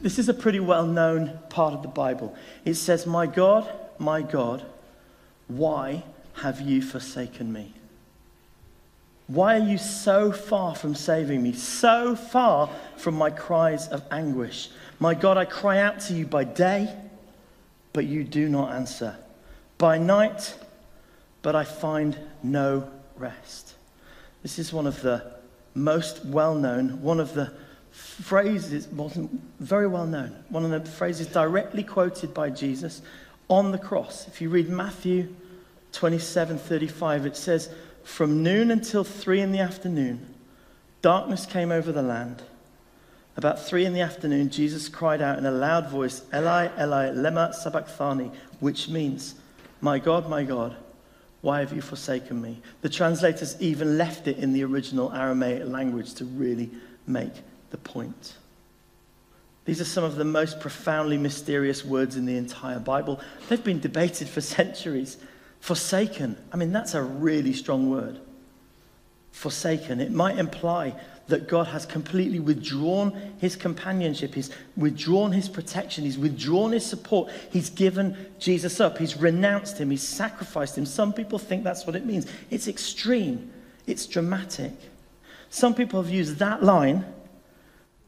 This 0.00 0.18
is 0.18 0.28
a 0.28 0.34
pretty 0.34 0.60
well 0.60 0.86
known 0.86 1.38
part 1.50 1.74
of 1.74 1.82
the 1.82 1.88
Bible. 1.88 2.34
It 2.64 2.74
says, 2.74 3.06
My 3.06 3.26
God, 3.26 3.70
my 3.98 4.22
God, 4.22 4.64
why 5.48 6.02
have 6.34 6.60
you 6.60 6.80
forsaken 6.80 7.52
me? 7.52 7.74
Why 9.26 9.56
are 9.56 9.64
you 9.64 9.78
so 9.78 10.32
far 10.32 10.74
from 10.74 10.94
saving 10.94 11.42
me, 11.42 11.52
so 11.52 12.16
far 12.16 12.68
from 12.96 13.14
my 13.14 13.30
cries 13.30 13.86
of 13.88 14.02
anguish? 14.10 14.70
My 14.98 15.14
God, 15.14 15.36
I 15.36 15.44
cry 15.44 15.78
out 15.78 16.00
to 16.00 16.14
you 16.14 16.26
by 16.26 16.44
day, 16.44 16.92
but 17.92 18.06
you 18.06 18.24
do 18.24 18.48
not 18.48 18.72
answer. 18.72 19.16
By 19.78 19.98
night, 19.98 20.54
but 21.42 21.54
I 21.54 21.64
find 21.64 22.16
no 22.42 22.90
rest. 23.16 23.74
This 24.42 24.58
is 24.58 24.72
one 24.72 24.86
of 24.86 25.02
the 25.02 25.34
most 25.74 26.24
well 26.24 26.54
known, 26.54 27.02
one 27.02 27.20
of 27.20 27.34
the 27.34 27.52
phrases, 27.90 28.88
wasn't 28.88 29.30
very 29.58 29.86
well 29.86 30.06
known, 30.06 30.44
one 30.48 30.64
of 30.64 30.84
the 30.84 30.90
phrases 30.90 31.26
directly 31.26 31.82
quoted 31.82 32.32
by 32.32 32.50
Jesus 32.50 33.02
on 33.48 33.72
the 33.72 33.78
cross. 33.78 34.26
If 34.28 34.40
you 34.40 34.48
read 34.48 34.68
Matthew 34.68 35.34
27 35.92 36.58
35, 36.58 37.26
it 37.26 37.36
says, 37.36 37.70
From 38.04 38.42
noon 38.42 38.70
until 38.70 39.04
three 39.04 39.40
in 39.40 39.52
the 39.52 39.58
afternoon, 39.58 40.34
darkness 41.02 41.46
came 41.46 41.72
over 41.72 41.92
the 41.92 42.02
land. 42.02 42.42
About 43.36 43.64
three 43.64 43.84
in 43.84 43.92
the 43.92 44.00
afternoon, 44.00 44.50
Jesus 44.50 44.88
cried 44.88 45.22
out 45.22 45.38
in 45.38 45.46
a 45.46 45.50
loud 45.50 45.88
voice, 45.88 46.22
Eli, 46.34 46.68
Eli, 46.78 47.10
lema 47.10 47.54
sabachthani, 47.54 48.30
which 48.58 48.88
means, 48.88 49.34
My 49.80 49.98
God, 49.98 50.28
my 50.28 50.44
God, 50.44 50.76
why 51.42 51.60
have 51.60 51.72
you 51.72 51.80
forsaken 51.80 52.40
me? 52.40 52.60
The 52.82 52.88
translators 52.88 53.56
even 53.60 53.96
left 53.96 54.28
it 54.28 54.38
in 54.38 54.52
the 54.52 54.62
original 54.64 55.12
Aramaic 55.12 55.66
language 55.66 56.14
to 56.14 56.24
really 56.24 56.70
make 57.06 57.32
the 57.70 57.78
point. 57.78 58.34
These 59.64 59.80
are 59.80 59.86
some 59.86 60.04
of 60.04 60.16
the 60.16 60.24
most 60.24 60.60
profoundly 60.60 61.16
mysterious 61.16 61.84
words 61.84 62.16
in 62.16 62.26
the 62.26 62.36
entire 62.36 62.78
Bible. 62.78 63.20
They've 63.48 63.62
been 63.62 63.80
debated 63.80 64.28
for 64.28 64.40
centuries. 64.40 65.16
Forsaken. 65.60 66.36
I 66.52 66.56
mean, 66.56 66.72
that's 66.72 66.94
a 66.94 67.02
really 67.02 67.52
strong 67.52 67.90
word. 67.90 68.18
Forsaken. 69.32 70.00
It 70.00 70.10
might 70.10 70.38
imply 70.38 70.94
that 71.30 71.48
God 71.48 71.66
has 71.68 71.86
completely 71.86 72.38
withdrawn 72.38 73.34
his 73.38 73.56
companionship, 73.56 74.34
he's 74.34 74.50
withdrawn 74.76 75.32
his 75.32 75.48
protection, 75.48 76.04
he's 76.04 76.18
withdrawn 76.18 76.72
his 76.72 76.84
support, 76.84 77.32
he's 77.50 77.70
given 77.70 78.16
Jesus 78.38 78.80
up, 78.80 78.98
he's 78.98 79.16
renounced 79.16 79.78
him, 79.78 79.90
he's 79.90 80.06
sacrificed 80.06 80.76
him. 80.76 80.86
Some 80.86 81.12
people 81.12 81.38
think 81.38 81.64
that's 81.64 81.86
what 81.86 81.96
it 81.96 82.04
means. 82.04 82.26
It's 82.50 82.68
extreme, 82.68 83.50
it's 83.86 84.06
dramatic. 84.06 84.72
Some 85.48 85.74
people 85.74 86.02
have 86.02 86.12
used 86.12 86.36
that 86.36 86.62
line 86.62 87.04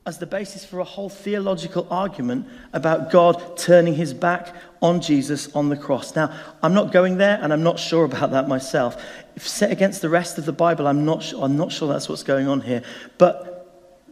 as 0.05 0.19
the 0.19 0.27
basis 0.27 0.65
for 0.65 0.81
a 0.81 0.85
whole 0.85 1.09
theological 1.09 1.87
argument 1.91 2.47
about 2.73 3.11
God 3.13 3.57
turning 3.57 3.95
his 3.95 4.13
back 4.13 4.55
on 4.81 5.01
Jesus 5.01 5.55
on 5.55 5.69
the 5.69 5.77
cross. 5.77 6.17
Now, 6.17 6.37
I'm 6.63 6.75
not 6.75 6.91
going 6.91 7.19
there 7.19 7.39
and 7.41 7.53
I'm 7.53 7.63
not 7.63 7.79
sure 7.79 8.05
about 8.05 8.33
that 8.33 8.49
myself. 8.49 9.01
If 9.37 9.47
set 9.47 9.71
against 9.71 10.03
the 10.03 10.09
rest 10.09 10.39
of 10.39 10.45
the 10.45 10.53
Bible, 10.53 10.89
I'm 10.89 11.05
not, 11.05 11.23
sure, 11.23 11.45
I'm 11.45 11.57
not 11.57 11.71
sure 11.71 11.89
that's 11.89 12.09
what's 12.09 12.25
going 12.25 12.49
on 12.49 12.63
here. 12.63 12.83
But 13.17 13.53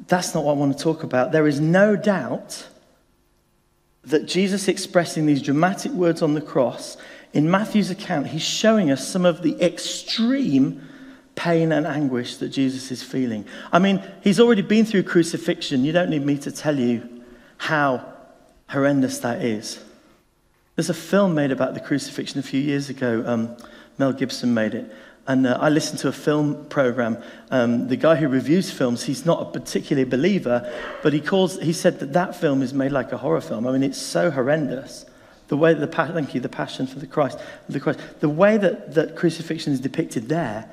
that's 0.06 0.32
not 0.32 0.44
what 0.44 0.52
I 0.52 0.56
want 0.56 0.78
to 0.78 0.82
talk 0.82 1.02
about. 1.02 1.32
There 1.32 1.49
is 1.49 1.61
no 1.61 1.97
doubt 1.97 2.68
that 4.04 4.26
Jesus 4.26 4.68
expressing 4.68 5.26
these 5.26 5.42
dramatic 5.42 5.92
words 5.92 6.23
on 6.23 6.35
the 6.35 6.40
cross, 6.40 6.97
in 7.32 7.50
Matthew's 7.50 7.90
account, 7.90 8.28
he's 8.28 8.42
showing 8.42 8.90
us 8.90 9.06
some 9.06 9.25
of 9.25 9.42
the 9.42 9.61
extreme 9.61 10.88
pain 11.40 11.73
and 11.73 11.87
anguish 11.87 12.37
that 12.37 12.50
Jesus 12.50 12.90
is 12.90 13.02
feeling. 13.02 13.47
I 13.73 13.78
mean, 13.78 14.02
he's 14.20 14.38
already 14.38 14.61
been 14.61 14.85
through 14.85 15.04
crucifixion. 15.04 15.85
You 15.87 15.92
don't 15.92 16.11
need 16.11 16.25
me 16.26 16.37
to 16.37 16.52
tell 16.52 16.78
you 16.78 17.09
how 17.56 18.04
horrendous 18.68 19.20
that 19.20 19.42
is. 19.42 19.82
There's 20.76 20.90
a 20.90 20.94
film 20.94 21.35
made 21.35 21.50
about 21.50 21.73
the 21.73 21.80
crucifixion 21.80 22.38
a 22.40 22.42
few 22.42 22.61
years 22.61 22.90
ago. 22.90 23.25
Um, 23.26 23.56
Mel 23.97 24.12
Gibson 24.12 24.52
made 24.52 24.75
it. 24.75 24.94
And 25.26 25.47
uh, 25.47 25.56
I 25.59 25.70
listened 25.70 26.00
to 26.00 26.09
a 26.09 26.12
film 26.12 26.66
program. 26.66 27.16
Um, 27.50 27.88
the 27.88 27.97
guy 27.97 28.16
who 28.16 28.28
reviews 28.28 28.70
films, 28.70 29.04
he's 29.04 29.25
not 29.25 29.40
a 29.40 29.50
particular 29.50 30.04
believer, 30.04 30.70
but 31.02 31.14
he, 31.14 31.23
calls, 31.23 31.59
he 31.61 31.73
said 31.73 32.00
that 32.00 32.12
that 32.12 32.37
film 32.37 32.61
is 32.61 32.75
made 32.75 32.92
like 32.92 33.12
a 33.12 33.16
horror 33.16 33.40
film. 33.40 33.66
I 33.66 33.73
mean, 33.73 33.82
it's 33.82 34.00
so 34.00 34.30
horrendous. 34.30 35.06
The 35.49 35.56
way 35.56 35.73
the, 35.73 35.87
thank 35.87 36.35
you, 36.35 36.40
the 36.42 36.50
passion 36.50 36.87
for 36.87 36.99
the 36.99 37.06
Christ, 37.06 37.38
the 37.66 37.80
Christ, 37.80 37.99
the 38.20 38.28
way 38.28 38.59
that, 38.59 38.92
that 38.92 39.16
crucifixion 39.16 39.73
is 39.73 39.80
depicted 39.80 40.28
there 40.28 40.70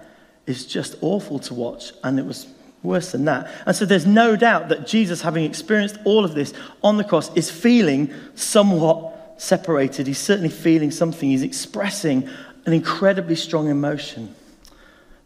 is 0.48 0.66
just 0.66 0.96
awful 1.02 1.38
to 1.40 1.54
watch, 1.54 1.92
and 2.04 2.18
it 2.18 2.26
was 2.26 2.48
worse 2.82 3.12
than 3.12 3.26
that. 3.26 3.52
And 3.66 3.76
so 3.76 3.86
there's 3.86 4.08
no 4.08 4.36
doubt 4.36 4.70
that 4.70 4.88
Jesus, 4.88 5.22
having 5.22 5.44
experienced 5.44 5.98
all 6.06 6.26
of 6.26 6.34
this 6.34 6.54
on 6.84 6.98
the 6.98 7.04
cross, 7.04 7.32
is 7.36 7.52
feeling 7.52 8.12
somewhat 8.36 9.36
separated. 9.38 10.08
He's 10.08 10.20
certainly 10.20 10.50
feeling 10.50 10.90
something. 10.90 11.30
He's 11.30 11.44
expressing 11.44 12.28
an 12.66 12.74
incredibly 12.74 13.36
strong 13.36 13.70
emotion. 13.70 14.34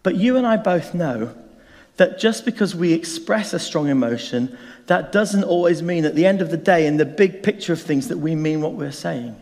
But 0.03 0.15
you 0.15 0.37
and 0.37 0.45
I 0.45 0.57
both 0.57 0.93
know 0.93 1.35
that 1.97 2.19
just 2.19 2.45
because 2.45 2.75
we 2.75 2.93
express 2.93 3.53
a 3.53 3.59
strong 3.59 3.87
emotion, 3.89 4.57
that 4.87 5.11
doesn't 5.11 5.43
always 5.43 5.83
mean 5.83 6.05
at 6.05 6.15
the 6.15 6.25
end 6.25 6.41
of 6.41 6.49
the 6.49 6.57
day, 6.57 6.87
in 6.87 6.97
the 6.97 7.05
big 7.05 7.43
picture 7.43 7.73
of 7.73 7.81
things, 7.81 8.07
that 8.07 8.17
we 8.17 8.35
mean 8.35 8.61
what 8.61 8.73
we're 8.73 8.91
saying. 8.91 9.39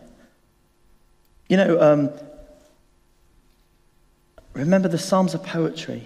You 1.47 1.57
know, 1.57 1.81
um, 1.81 2.09
Remember, 4.59 4.87
the 4.87 4.97
Psalms 4.97 5.33
are 5.35 5.39
poetry. 5.39 6.03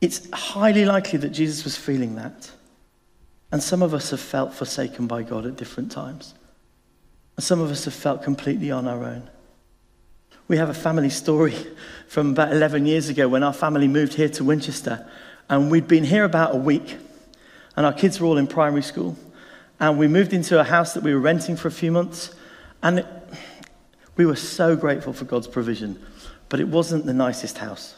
It's 0.00 0.28
highly 0.32 0.84
likely 0.84 1.18
that 1.20 1.30
Jesus 1.30 1.64
was 1.64 1.76
feeling 1.76 2.16
that. 2.16 2.50
And 3.50 3.62
some 3.62 3.82
of 3.82 3.94
us 3.94 4.10
have 4.10 4.20
felt 4.20 4.52
forsaken 4.52 5.06
by 5.06 5.22
God 5.22 5.46
at 5.46 5.56
different 5.56 5.90
times. 5.92 6.34
And 7.36 7.44
some 7.44 7.60
of 7.60 7.70
us 7.70 7.84
have 7.84 7.94
felt 7.94 8.22
completely 8.22 8.70
on 8.70 8.86
our 8.86 9.04
own. 9.04 9.28
We 10.46 10.58
have 10.58 10.68
a 10.68 10.74
family 10.74 11.10
story 11.10 11.54
from 12.08 12.30
about 12.30 12.52
11 12.52 12.86
years 12.86 13.08
ago 13.08 13.28
when 13.28 13.42
our 13.42 13.52
family 13.52 13.88
moved 13.88 14.14
here 14.14 14.28
to 14.30 14.44
Winchester. 14.44 15.08
And 15.48 15.70
we'd 15.70 15.88
been 15.88 16.04
here 16.04 16.24
about 16.24 16.54
a 16.54 16.58
week. 16.58 16.96
And 17.76 17.84
our 17.86 17.92
kids 17.92 18.20
were 18.20 18.26
all 18.26 18.38
in 18.38 18.46
primary 18.46 18.82
school. 18.82 19.16
And 19.80 19.98
we 19.98 20.06
moved 20.06 20.32
into 20.32 20.60
a 20.60 20.64
house 20.64 20.94
that 20.94 21.02
we 21.02 21.12
were 21.12 21.20
renting 21.20 21.56
for 21.56 21.68
a 21.68 21.72
few 21.72 21.90
months. 21.90 22.34
And 22.82 23.00
it, 23.00 23.06
we 24.16 24.26
were 24.26 24.36
so 24.36 24.76
grateful 24.76 25.12
for 25.12 25.24
God's 25.24 25.48
provision 25.48 26.00
but 26.48 26.60
it 26.60 26.68
wasn't 26.68 27.06
the 27.06 27.14
nicest 27.14 27.58
house. 27.58 27.96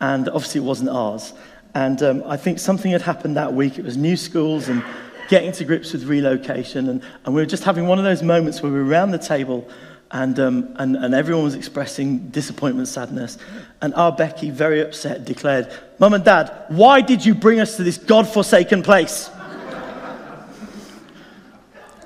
And 0.00 0.28
obviously, 0.28 0.60
it 0.60 0.64
wasn't 0.64 0.90
ours. 0.90 1.32
And 1.74 2.02
um, 2.02 2.22
I 2.26 2.36
think 2.36 2.58
something 2.58 2.90
had 2.90 3.02
happened 3.02 3.36
that 3.36 3.52
week. 3.52 3.78
It 3.78 3.84
was 3.84 3.96
new 3.96 4.16
schools 4.16 4.68
and 4.68 4.82
getting 5.28 5.52
to 5.52 5.64
grips 5.64 5.92
with 5.92 6.04
relocation. 6.04 6.88
And, 6.88 7.02
and 7.24 7.34
we 7.34 7.42
were 7.42 7.46
just 7.46 7.64
having 7.64 7.86
one 7.86 7.98
of 7.98 8.04
those 8.04 8.22
moments 8.22 8.62
where 8.62 8.72
we 8.72 8.78
were 8.78 8.84
around 8.84 9.10
the 9.10 9.18
table 9.18 9.68
and, 10.10 10.38
um, 10.40 10.74
and, 10.76 10.96
and 10.96 11.14
everyone 11.14 11.44
was 11.44 11.54
expressing 11.54 12.30
disappointment, 12.30 12.88
sadness. 12.88 13.36
And 13.82 13.94
our 13.94 14.10
Becky, 14.10 14.50
very 14.50 14.80
upset, 14.80 15.24
declared, 15.24 15.70
Mum 15.98 16.14
and 16.14 16.24
Dad, 16.24 16.64
why 16.68 17.02
did 17.02 17.24
you 17.24 17.34
bring 17.34 17.60
us 17.60 17.76
to 17.76 17.84
this 17.84 17.98
God 17.98 18.26
forsaken 18.26 18.82
place? 18.82 19.30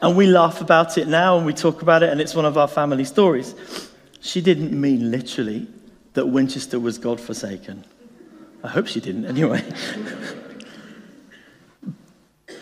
and 0.03 0.17
we 0.17 0.27
laugh 0.27 0.61
about 0.61 0.99
it 0.99 1.07
now 1.07 1.37
and 1.37 1.47
we 1.47 1.55
talk 1.55 1.83
about 1.83 2.03
it, 2.03 2.11
and 2.11 2.21
it's 2.21 2.35
one 2.35 2.45
of 2.45 2.59
our 2.59 2.67
family 2.67 3.05
stories. 3.05 3.55
She 4.23 4.41
didn't 4.41 4.73
mean 4.81 5.11
literally 5.11 5.67
that 6.15 6.27
Winchester 6.27 6.79
was 6.79 6.97
God 6.97 7.21
forsaken. 7.21 7.85
I 8.63 8.69
hope 8.69 8.87
she 8.87 9.01
didn't 9.01 9.25
anyway. 9.27 9.65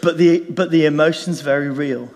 but, 0.02 0.16
the, 0.16 0.40
but 0.48 0.70
the 0.70 0.86
emotion's 0.86 1.42
very 1.42 1.68
real. 1.68 2.08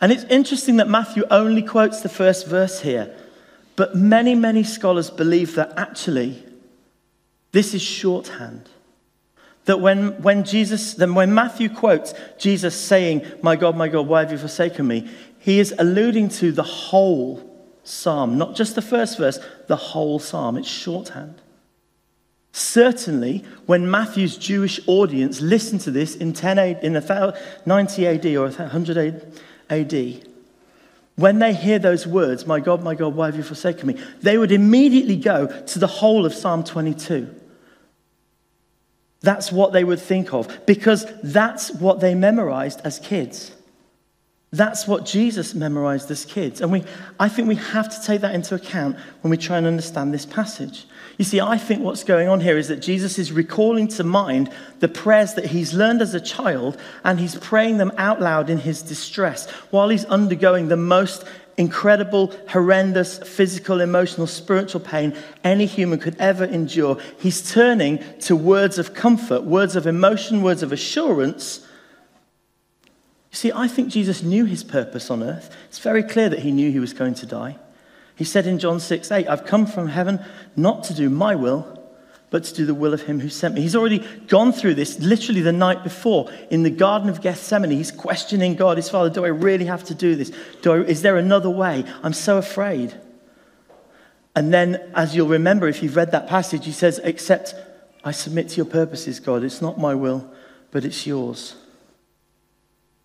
And 0.00 0.10
it's 0.10 0.24
interesting 0.24 0.78
that 0.78 0.88
Matthew 0.88 1.22
only 1.30 1.62
quotes 1.62 2.00
the 2.00 2.08
first 2.08 2.48
verse 2.48 2.80
here. 2.80 3.14
But 3.76 3.94
many, 3.94 4.34
many 4.34 4.64
scholars 4.64 5.10
believe 5.10 5.54
that 5.54 5.72
actually 5.76 6.42
this 7.52 7.72
is 7.72 7.82
shorthand. 7.82 8.68
That 9.66 9.80
when, 9.80 10.20
when 10.20 10.42
Jesus, 10.42 10.94
then 10.94 11.14
when 11.14 11.32
Matthew 11.32 11.68
quotes 11.68 12.14
Jesus 12.36 12.74
saying, 12.74 13.24
My 13.42 13.54
God, 13.54 13.76
my 13.76 13.86
God, 13.86 14.08
why 14.08 14.22
have 14.22 14.32
you 14.32 14.38
forsaken 14.38 14.88
me? 14.88 15.08
He 15.38 15.60
is 15.60 15.72
alluding 15.78 16.30
to 16.30 16.50
the 16.50 16.64
whole 16.64 17.53
psalm, 17.84 18.36
not 18.36 18.56
just 18.56 18.74
the 18.74 18.82
first 18.82 19.18
verse, 19.18 19.38
the 19.68 19.76
whole 19.76 20.18
psalm. 20.18 20.56
It's 20.56 20.68
shorthand. 20.68 21.40
Certainly, 22.52 23.44
when 23.66 23.90
Matthew's 23.90 24.36
Jewish 24.36 24.80
audience 24.86 25.40
listened 25.40 25.80
to 25.82 25.90
this 25.90 26.14
in, 26.14 26.32
10 26.32 26.58
in 26.58 26.92
90 27.66 28.06
AD 28.06 28.26
or 28.26 28.48
100 28.48 29.40
AD, 29.70 30.28
when 31.16 31.38
they 31.38 31.52
hear 31.52 31.78
those 31.78 32.06
words, 32.06 32.46
My 32.46 32.60
God, 32.60 32.82
my 32.82 32.94
God, 32.94 33.14
why 33.14 33.26
have 33.26 33.36
you 33.36 33.42
forsaken 33.42 33.86
me? 33.86 34.00
They 34.20 34.38
would 34.38 34.52
immediately 34.52 35.16
go 35.16 35.46
to 35.46 35.78
the 35.78 35.86
whole 35.86 36.26
of 36.26 36.34
Psalm 36.34 36.64
22. 36.64 37.32
That's 39.20 39.50
what 39.50 39.72
they 39.72 39.84
would 39.84 40.00
think 40.00 40.34
of 40.34 40.66
because 40.66 41.06
that's 41.22 41.70
what 41.70 42.00
they 42.00 42.14
memorized 42.14 42.80
as 42.84 42.98
kids. 42.98 43.52
That's 44.54 44.86
what 44.86 45.04
Jesus 45.04 45.52
memorized 45.52 46.08
as 46.12 46.24
kids. 46.24 46.60
And 46.60 46.70
we, 46.70 46.84
I 47.18 47.28
think 47.28 47.48
we 47.48 47.56
have 47.56 47.88
to 47.92 48.06
take 48.06 48.20
that 48.20 48.36
into 48.36 48.54
account 48.54 48.96
when 49.20 49.32
we 49.32 49.36
try 49.36 49.58
and 49.58 49.66
understand 49.66 50.14
this 50.14 50.24
passage. 50.24 50.86
You 51.18 51.24
see, 51.24 51.40
I 51.40 51.58
think 51.58 51.82
what's 51.82 52.04
going 52.04 52.28
on 52.28 52.38
here 52.38 52.56
is 52.56 52.68
that 52.68 52.76
Jesus 52.76 53.18
is 53.18 53.32
recalling 53.32 53.88
to 53.88 54.04
mind 54.04 54.52
the 54.78 54.86
prayers 54.86 55.34
that 55.34 55.46
he's 55.46 55.74
learned 55.74 56.02
as 56.02 56.14
a 56.14 56.20
child 56.20 56.80
and 57.02 57.18
he's 57.18 57.34
praying 57.34 57.78
them 57.78 57.90
out 57.98 58.20
loud 58.20 58.48
in 58.48 58.58
his 58.58 58.80
distress 58.80 59.50
while 59.70 59.88
he's 59.88 60.04
undergoing 60.04 60.68
the 60.68 60.76
most 60.76 61.24
incredible, 61.56 62.32
horrendous 62.48 63.18
physical, 63.18 63.80
emotional, 63.80 64.28
spiritual 64.28 64.80
pain 64.80 65.16
any 65.42 65.66
human 65.66 65.98
could 65.98 66.16
ever 66.20 66.44
endure. 66.44 66.96
He's 67.18 67.50
turning 67.50 67.98
to 68.20 68.36
words 68.36 68.78
of 68.78 68.94
comfort, 68.94 69.42
words 69.42 69.74
of 69.74 69.88
emotion, 69.88 70.42
words 70.42 70.62
of 70.62 70.70
assurance 70.70 71.66
you 73.34 73.36
see, 73.36 73.52
I 73.52 73.66
think 73.66 73.88
Jesus 73.88 74.22
knew 74.22 74.44
his 74.44 74.62
purpose 74.62 75.10
on 75.10 75.20
earth. 75.20 75.52
It's 75.68 75.80
very 75.80 76.04
clear 76.04 76.28
that 76.28 76.38
he 76.38 76.52
knew 76.52 76.70
he 76.70 76.78
was 76.78 76.92
going 76.92 77.14
to 77.14 77.26
die. 77.26 77.56
He 78.14 78.22
said 78.22 78.46
in 78.46 78.60
John 78.60 78.78
6 78.78 79.10
8, 79.10 79.26
I've 79.26 79.44
come 79.44 79.66
from 79.66 79.88
heaven 79.88 80.24
not 80.54 80.84
to 80.84 80.94
do 80.94 81.10
my 81.10 81.34
will, 81.34 81.84
but 82.30 82.44
to 82.44 82.54
do 82.54 82.64
the 82.64 82.74
will 82.74 82.94
of 82.94 83.02
him 83.02 83.18
who 83.18 83.28
sent 83.28 83.56
me. 83.56 83.62
He's 83.62 83.74
already 83.74 84.06
gone 84.28 84.52
through 84.52 84.74
this 84.74 85.00
literally 85.00 85.40
the 85.40 85.50
night 85.50 85.82
before 85.82 86.30
in 86.48 86.62
the 86.62 86.70
Garden 86.70 87.08
of 87.08 87.22
Gethsemane. 87.22 87.72
He's 87.72 87.90
questioning 87.90 88.54
God, 88.54 88.76
his 88.76 88.88
Father, 88.88 89.10
do 89.10 89.24
I 89.24 89.30
really 89.30 89.64
have 89.64 89.82
to 89.86 89.96
do 89.96 90.14
this? 90.14 90.30
Do 90.62 90.74
I, 90.74 90.76
is 90.82 91.02
there 91.02 91.16
another 91.16 91.50
way? 91.50 91.84
I'm 92.04 92.12
so 92.12 92.38
afraid. 92.38 92.94
And 94.36 94.54
then, 94.54 94.76
as 94.94 95.16
you'll 95.16 95.26
remember 95.26 95.66
if 95.66 95.82
you've 95.82 95.96
read 95.96 96.12
that 96.12 96.28
passage, 96.28 96.66
he 96.66 96.72
says, 96.72 97.00
Except 97.02 97.52
I 98.04 98.12
submit 98.12 98.50
to 98.50 98.58
your 98.58 98.66
purposes, 98.66 99.18
God. 99.18 99.42
It's 99.42 99.60
not 99.60 99.76
my 99.76 99.96
will, 99.96 100.32
but 100.70 100.84
it's 100.84 101.04
yours. 101.04 101.56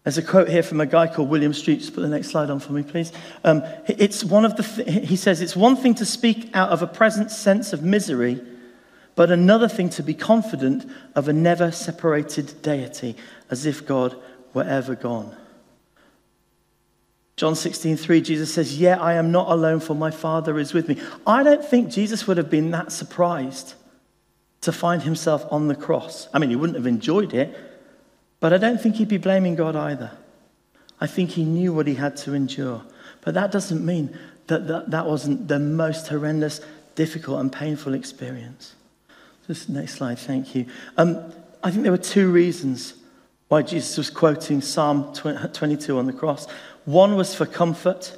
There's 0.03 0.17
a 0.17 0.23
quote 0.23 0.49
here 0.49 0.63
from 0.63 0.79
a 0.79 0.85
guy 0.85 1.07
called 1.07 1.29
William 1.29 1.53
Street. 1.53 1.79
Just 1.79 1.93
put 1.93 2.01
the 2.01 2.07
next 2.07 2.29
slide 2.29 2.49
on 2.49 2.59
for 2.59 2.71
me, 2.71 2.83
please. 2.83 3.11
Um, 3.43 3.63
it's 3.87 4.23
one 4.23 4.45
of 4.45 4.55
the 4.55 4.63
th- 4.63 5.07
he 5.07 5.15
says, 5.15 5.41
It's 5.41 5.55
one 5.55 5.75
thing 5.75 5.93
to 5.95 6.05
speak 6.05 6.49
out 6.53 6.69
of 6.69 6.81
a 6.81 6.87
present 6.87 7.31
sense 7.31 7.73
of 7.73 7.83
misery, 7.83 8.41
but 9.15 9.29
another 9.29 9.67
thing 9.67 9.89
to 9.91 10.03
be 10.03 10.13
confident 10.13 10.89
of 11.15 11.27
a 11.27 11.33
never 11.33 11.71
separated 11.71 12.61
deity, 12.61 13.17
as 13.49 13.65
if 13.65 13.85
God 13.85 14.15
were 14.53 14.63
ever 14.63 14.95
gone. 14.95 15.35
John 17.35 17.55
16, 17.55 17.95
3, 17.97 18.21
Jesus 18.21 18.53
says, 18.53 18.79
Yeah, 18.79 18.99
I 18.99 19.13
am 19.13 19.31
not 19.31 19.49
alone, 19.49 19.79
for 19.79 19.93
my 19.93 20.11
Father 20.11 20.59
is 20.59 20.73
with 20.73 20.87
me. 20.87 20.97
I 21.27 21.43
don't 21.43 21.63
think 21.63 21.89
Jesus 21.89 22.25
would 22.27 22.37
have 22.37 22.49
been 22.49 22.71
that 22.71 22.91
surprised 22.91 23.75
to 24.61 24.71
find 24.71 25.03
himself 25.03 25.45
on 25.51 25.67
the 25.67 25.75
cross. 25.75 26.27
I 26.33 26.39
mean, 26.39 26.49
he 26.49 26.55
wouldn't 26.55 26.77
have 26.77 26.87
enjoyed 26.87 27.33
it, 27.33 27.55
but 28.39 28.53
I 28.53 28.57
don't 28.57 28.79
think 28.79 28.95
he'd 28.95 29.07
be 29.07 29.17
blaming 29.17 29.55
God 29.55 29.75
either. 29.75 30.11
I 31.01 31.07
think 31.07 31.31
he 31.31 31.43
knew 31.43 31.73
what 31.73 31.87
he 31.87 31.95
had 31.95 32.17
to 32.17 32.33
endure. 32.33 32.83
But 33.21 33.33
that 33.33 33.51
doesn't 33.51 33.85
mean 33.85 34.17
that 34.47 34.67
that, 34.67 34.91
that 34.91 35.05
wasn't 35.05 35.47
the 35.47 35.59
most 35.59 36.07
horrendous, 36.07 36.61
difficult, 36.95 37.39
and 37.39 37.51
painful 37.51 37.93
experience. 37.93 38.75
Just 39.47 39.69
next 39.69 39.95
slide, 39.95 40.19
thank 40.19 40.55
you. 40.55 40.65
Um, 40.97 41.33
I 41.63 41.71
think 41.71 41.83
there 41.83 41.91
were 41.91 41.97
two 41.97 42.31
reasons 42.31 42.93
why 43.47 43.63
Jesus 43.63 43.97
was 43.97 44.09
quoting 44.09 44.61
Psalm 44.61 45.13
22 45.13 45.97
on 45.97 46.05
the 46.05 46.13
cross. 46.13 46.47
One 46.85 47.15
was 47.15 47.33
for 47.33 47.45
comfort. 47.45 48.15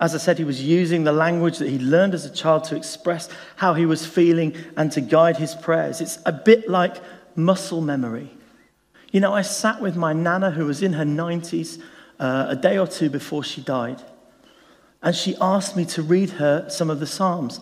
As 0.00 0.14
I 0.14 0.18
said, 0.18 0.38
he 0.38 0.44
was 0.44 0.62
using 0.62 1.04
the 1.04 1.12
language 1.12 1.58
that 1.58 1.68
he 1.68 1.78
learned 1.78 2.14
as 2.14 2.24
a 2.24 2.30
child 2.30 2.64
to 2.64 2.76
express 2.76 3.28
how 3.56 3.74
he 3.74 3.84
was 3.84 4.06
feeling 4.06 4.54
and 4.76 4.90
to 4.92 5.00
guide 5.00 5.36
his 5.36 5.54
prayers. 5.54 6.00
It's 6.00 6.18
a 6.24 6.32
bit 6.32 6.68
like 6.68 6.96
muscle 7.34 7.80
memory. 7.80 8.30
You 9.10 9.20
know, 9.20 9.34
I 9.34 9.42
sat 9.42 9.80
with 9.80 9.96
my 9.96 10.12
nana 10.12 10.52
who 10.52 10.66
was 10.66 10.82
in 10.82 10.92
her 10.92 11.04
90s 11.04 11.80
uh, 12.18 12.46
a 12.48 12.56
day 12.56 12.78
or 12.78 12.86
two 12.86 13.10
before 13.10 13.42
she 13.42 13.60
died, 13.60 14.02
and 15.02 15.16
she 15.16 15.34
asked 15.40 15.76
me 15.76 15.84
to 15.86 16.02
read 16.02 16.30
her 16.30 16.68
some 16.68 16.90
of 16.90 17.00
the 17.00 17.06
Psalms. 17.06 17.60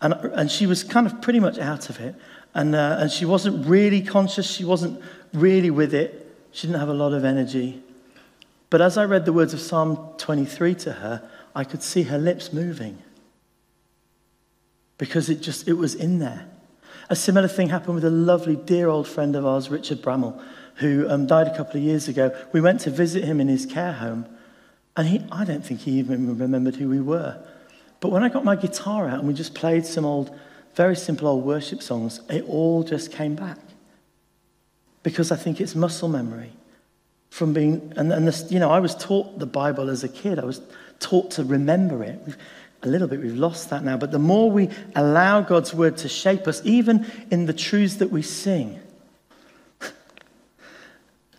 And, 0.00 0.14
and 0.14 0.50
she 0.50 0.66
was 0.66 0.84
kind 0.84 1.06
of 1.06 1.20
pretty 1.20 1.40
much 1.40 1.58
out 1.58 1.90
of 1.90 2.00
it. 2.00 2.14
And, 2.54 2.74
uh, 2.74 2.98
and 3.00 3.10
she 3.10 3.24
wasn't 3.24 3.66
really 3.66 4.00
conscious, 4.00 4.50
she 4.50 4.64
wasn't 4.64 5.02
really 5.32 5.70
with 5.70 5.94
it. 5.94 6.22
She 6.52 6.66
didn't 6.66 6.80
have 6.80 6.88
a 6.88 6.94
lot 6.94 7.12
of 7.12 7.24
energy. 7.24 7.82
But 8.70 8.80
as 8.80 8.96
I 8.96 9.04
read 9.04 9.24
the 9.24 9.32
words 9.32 9.52
of 9.52 9.60
Psalm 9.60 9.98
23 10.18 10.74
to 10.76 10.92
her, 10.92 11.28
I 11.54 11.64
could 11.64 11.82
see 11.82 12.04
her 12.04 12.18
lips 12.18 12.52
moving 12.52 13.02
because 14.98 15.28
it 15.28 15.40
just 15.40 15.68
it 15.68 15.74
was 15.74 15.94
in 15.94 16.18
there. 16.18 16.46
A 17.08 17.16
similar 17.16 17.48
thing 17.48 17.68
happened 17.68 17.94
with 17.94 18.04
a 18.04 18.10
lovely, 18.10 18.56
dear 18.56 18.88
old 18.88 19.06
friend 19.06 19.36
of 19.36 19.46
ours, 19.46 19.70
Richard 19.70 20.02
Bramall, 20.02 20.42
who 20.76 21.08
um, 21.08 21.26
died 21.26 21.46
a 21.46 21.56
couple 21.56 21.78
of 21.78 21.82
years 21.82 22.08
ago. 22.08 22.36
We 22.52 22.60
went 22.60 22.80
to 22.82 22.90
visit 22.90 23.24
him 23.24 23.40
in 23.40 23.48
his 23.48 23.66
care 23.66 23.92
home, 23.92 24.26
and 24.96 25.08
he, 25.08 25.24
I 25.30 25.44
don't 25.44 25.64
think 25.64 25.80
he 25.80 25.92
even 25.92 26.38
remembered 26.38 26.76
who 26.76 26.88
we 26.88 27.00
were. 27.00 27.38
But 28.00 28.10
when 28.10 28.22
I 28.22 28.28
got 28.28 28.44
my 28.44 28.56
guitar 28.56 29.08
out 29.08 29.20
and 29.20 29.28
we 29.28 29.34
just 29.34 29.54
played 29.54 29.86
some 29.86 30.04
old, 30.04 30.38
very 30.74 30.96
simple 30.96 31.28
old 31.28 31.44
worship 31.44 31.82
songs, 31.82 32.20
it 32.28 32.44
all 32.46 32.82
just 32.82 33.10
came 33.10 33.34
back. 33.34 33.58
Because 35.02 35.30
I 35.32 35.36
think 35.36 35.60
it's 35.60 35.74
muscle 35.74 36.08
memory 36.08 36.52
from 37.30 37.52
being, 37.52 37.92
and, 37.96 38.12
and 38.12 38.26
this, 38.26 38.50
you 38.50 38.58
know, 38.58 38.70
I 38.70 38.80
was 38.80 38.94
taught 38.94 39.38
the 39.38 39.46
Bible 39.46 39.88
as 39.88 40.04
a 40.04 40.08
kid. 40.08 40.38
I 40.38 40.44
was 40.44 40.60
taught 41.00 41.30
to 41.32 41.44
remember 41.44 42.02
it. 42.02 42.20
We've, 42.26 42.36
a 42.82 42.88
little 42.88 43.08
bit, 43.08 43.20
we've 43.20 43.34
lost 43.36 43.70
that 43.70 43.82
now. 43.82 43.96
But 43.96 44.12
the 44.12 44.18
more 44.18 44.50
we 44.50 44.68
allow 44.94 45.40
God's 45.40 45.72
word 45.72 45.96
to 45.98 46.08
shape 46.08 46.46
us, 46.46 46.60
even 46.64 47.10
in 47.30 47.46
the 47.46 47.52
truths 47.52 47.96
that 47.96 48.10
we 48.10 48.22
sing. 48.22 48.80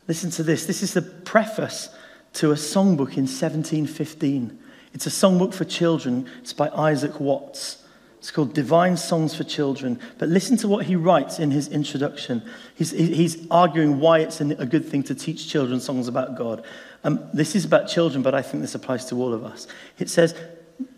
Listen 0.07 0.29
to 0.31 0.43
this. 0.43 0.65
This 0.65 0.83
is 0.83 0.93
the 0.93 1.01
preface 1.01 1.89
to 2.33 2.51
a 2.51 2.55
songbook 2.55 3.17
in 3.17 3.25
1715. 3.25 4.57
It's 4.93 5.05
a 5.05 5.09
songbook 5.09 5.53
for 5.53 5.65
children. 5.65 6.29
It's 6.41 6.53
by 6.53 6.69
Isaac 6.69 7.19
Watts. 7.19 7.83
It's 8.19 8.31
called 8.31 8.53
Divine 8.53 8.97
Songs 8.97 9.35
for 9.35 9.43
Children. 9.43 9.99
But 10.17 10.29
listen 10.29 10.57
to 10.57 10.67
what 10.67 10.85
he 10.85 10.95
writes 10.95 11.39
in 11.39 11.51
his 11.51 11.67
introduction. 11.67 12.41
He's, 12.75 12.91
he's 12.91 13.45
arguing 13.51 13.99
why 13.99 14.19
it's 14.19 14.41
a 14.41 14.65
good 14.65 14.85
thing 14.85 15.03
to 15.03 15.15
teach 15.15 15.47
children 15.49 15.79
songs 15.79 16.07
about 16.07 16.35
God. 16.35 16.63
Um, 17.03 17.27
this 17.33 17.55
is 17.55 17.65
about 17.65 17.87
children, 17.87 18.23
but 18.23 18.33
I 18.33 18.41
think 18.41 18.61
this 18.61 18.75
applies 18.75 19.05
to 19.05 19.15
all 19.15 19.33
of 19.33 19.43
us. 19.43 19.67
It 19.99 20.09
says, 20.09 20.35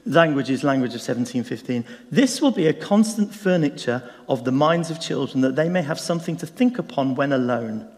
language 0.05 0.49
is 0.49 0.63
language 0.63 0.91
of 0.91 1.01
1715. 1.01 1.85
This 2.09 2.41
will 2.41 2.51
be 2.51 2.67
a 2.67 2.73
constant 2.73 3.33
furniture 3.33 4.09
of 4.27 4.45
the 4.45 4.51
minds 4.51 4.89
of 4.89 5.01
children 5.01 5.41
that 5.41 5.55
they 5.55 5.67
may 5.67 5.81
have 5.81 5.99
something 5.99 6.37
to 6.37 6.47
think 6.47 6.79
upon 6.79 7.15
when 7.15 7.33
alone 7.33 7.89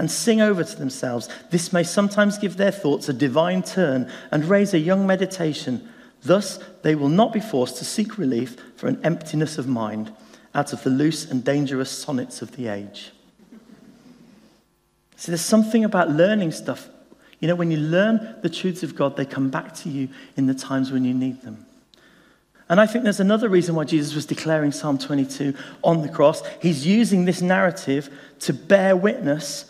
and 0.00 0.10
sing 0.10 0.40
over 0.40 0.64
to 0.64 0.76
themselves. 0.76 1.28
This 1.50 1.72
may 1.72 1.84
sometimes 1.84 2.38
give 2.38 2.56
their 2.56 2.72
thoughts 2.72 3.08
a 3.08 3.12
divine 3.12 3.62
turn 3.62 4.10
and 4.32 4.44
raise 4.46 4.74
a 4.74 4.80
young 4.80 5.06
meditation 5.06 5.88
Thus, 6.22 6.58
they 6.82 6.94
will 6.94 7.08
not 7.08 7.32
be 7.32 7.40
forced 7.40 7.78
to 7.78 7.84
seek 7.84 8.18
relief 8.18 8.56
for 8.76 8.88
an 8.88 9.00
emptiness 9.04 9.58
of 9.58 9.66
mind 9.66 10.12
out 10.54 10.72
of 10.72 10.82
the 10.82 10.90
loose 10.90 11.30
and 11.30 11.42
dangerous 11.42 11.90
sonnets 11.90 12.42
of 12.42 12.56
the 12.56 12.68
age. 12.68 13.12
See, 15.16 15.30
there's 15.30 15.40
something 15.40 15.84
about 15.84 16.10
learning 16.10 16.52
stuff. 16.52 16.88
You 17.40 17.48
know, 17.48 17.54
when 17.54 17.70
you 17.70 17.78
learn 17.78 18.36
the 18.42 18.50
truths 18.50 18.82
of 18.82 18.94
God, 18.94 19.16
they 19.16 19.24
come 19.24 19.50
back 19.50 19.74
to 19.76 19.88
you 19.88 20.08
in 20.36 20.46
the 20.46 20.54
times 20.54 20.92
when 20.92 21.04
you 21.04 21.14
need 21.14 21.42
them. 21.42 21.64
And 22.68 22.80
I 22.80 22.86
think 22.86 23.04
there's 23.04 23.20
another 23.20 23.48
reason 23.48 23.74
why 23.74 23.84
Jesus 23.84 24.14
was 24.14 24.26
declaring 24.26 24.72
Psalm 24.72 24.98
22 24.98 25.54
on 25.82 26.02
the 26.02 26.08
cross. 26.08 26.42
He's 26.60 26.86
using 26.86 27.24
this 27.24 27.40
narrative 27.42 28.10
to 28.40 28.52
bear 28.52 28.94
witness 28.94 29.69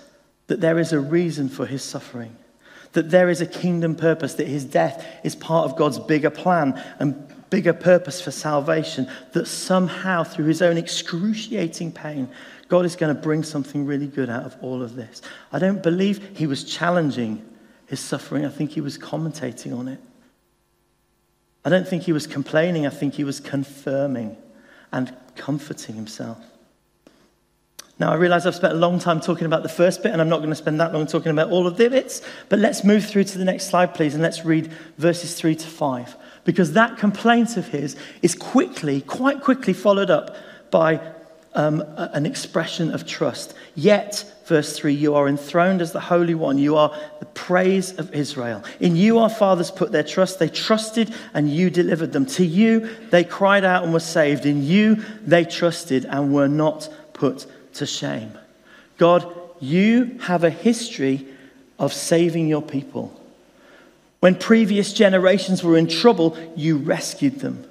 that 0.51 0.61
there 0.61 0.79
is 0.79 0.93
a 0.93 1.01
reason 1.01 1.49
for 1.49 1.65
his 1.65 1.83
suffering 1.83 2.37
that 2.93 3.11
there 3.11 3.29
is 3.29 3.41
a 3.41 3.47
kingdom 3.47 3.95
purpose, 3.95 4.35
that 4.35 4.47
his 4.47 4.65
death 4.65 5.07
is 5.23 5.35
part 5.37 5.71
of 5.71 5.77
God's 5.77 5.99
bigger 5.99 6.31
plan 6.31 6.83
and 6.99 7.33
bigger 7.51 7.73
purpose 7.73 8.21
for 8.21 8.31
salvation, 8.31 9.09
that 9.33 9.47
somehow 9.47 10.25
through 10.25 10.47
his 10.47 10.63
own 10.63 10.77
excruciating 10.77 11.93
pain, 11.93 12.29
God 12.69 12.85
is 12.85 12.97
going 12.97 13.15
to 13.15 13.21
bring 13.21 13.43
something 13.43 13.87
really 13.87 14.07
good 14.07 14.31
out 14.31 14.45
of 14.45 14.57
all 14.61 14.83
of 14.83 14.95
this. 14.95 15.23
I 15.53 15.59
don't 15.59 15.83
believe 15.83 16.37
he 16.37 16.47
was 16.47 16.65
challenging 16.65 17.45
his 17.87 18.01
suffering, 18.01 18.45
I 18.45 18.51
think 18.51 18.71
he 18.71 18.81
was 18.81 18.97
commentating 18.97 19.77
on 19.77 19.89
it. 19.89 20.01
I 21.65 21.71
don't 21.71 21.87
think 21.87 22.05
he 22.05 22.13
was 22.13 22.27
complaining, 22.27 22.87
I 22.87 22.91
think 22.91 23.15
he 23.15 23.25
was 23.25 23.41
confirming 23.41 24.37
and 24.93 25.15
comforting 25.35 25.97
himself. 25.97 26.39
Now, 28.01 28.13
I 28.13 28.15
realize 28.15 28.47
I've 28.47 28.55
spent 28.55 28.73
a 28.73 28.77
long 28.79 28.99
time 28.99 29.21
talking 29.21 29.45
about 29.45 29.63
the 29.63 29.69
first 29.69 30.03
bit, 30.03 30.11
and 30.11 30.23
I'm 30.23 30.29
not 30.31 30.39
going 30.39 30.49
to 30.49 30.57
spend 30.57 30.81
that 30.81 30.95
long 30.95 31.07
talking 31.07 31.31
about 31.31 31.51
all 31.51 31.67
of 31.67 31.77
the 31.77 31.91
bits, 31.91 32.23
but 32.49 32.59
let's 32.59 32.83
move 32.83 33.05
through 33.05 33.25
to 33.25 33.37
the 33.37 33.45
next 33.45 33.67
slide, 33.67 33.95
please, 33.95 34.15
and 34.15 34.23
let's 34.23 34.43
read 34.43 34.73
verses 34.97 35.39
3 35.39 35.55
to 35.57 35.67
5. 35.67 36.17
Because 36.45 36.73
that 36.73 36.97
complaint 36.97 37.59
of 37.59 37.69
his 37.69 37.97
is 38.23 38.35
quickly, 38.35 39.03
quite 39.03 39.43
quickly 39.43 39.75
followed 39.75 40.09
up 40.09 40.35
by 40.71 40.99
um, 41.53 41.85
an 41.97 42.25
expression 42.25 42.91
of 42.91 43.07
trust. 43.07 43.53
Yet, 43.75 44.25
verse 44.47 44.79
3, 44.79 44.95
you 44.95 45.15
are 45.15 45.29
enthroned 45.29 45.83
as 45.83 45.93
the 45.93 46.01
Holy 46.01 46.35
One. 46.35 46.57
You 46.57 46.77
are 46.77 46.97
the 47.19 47.27
praise 47.27 47.93
of 47.99 48.15
Israel. 48.15 48.65
In 48.79 48.97
you 48.97 49.19
our 49.19 49.29
fathers 49.29 49.71
put 49.71 49.93
their 49.93 50.05
trust. 50.05 50.39
They 50.39 50.49
trusted 50.49 51.15
and 51.35 51.51
you 51.51 51.69
delivered 51.69 52.13
them. 52.13 52.25
To 52.27 52.47
you 52.47 52.89
they 53.11 53.25
cried 53.25 53.65
out 53.65 53.85
and 53.85 53.93
were 53.93 54.01
saved. 54.01 54.47
In 54.47 54.65
you 54.65 55.05
they 55.21 55.45
trusted 55.45 56.07
and 56.07 56.33
were 56.33 56.49
not 56.49 56.89
put 57.13 57.47
to 57.74 57.87
shame. 57.87 58.33
God, 58.98 59.33
you 59.61 60.18
have 60.22 60.44
a 60.44 60.50
history 60.50 61.26
of 61.78 61.92
saving 61.92 62.48
your 62.48 62.62
people. 62.62 63.18
When 64.20 64.35
previous 64.35 64.92
generations 64.92 65.64
were 65.64 65.78
in 65.78 65.88
trouble, 65.88 66.37
you 66.54 66.76
rescued 66.76 67.40
them. 67.40 67.64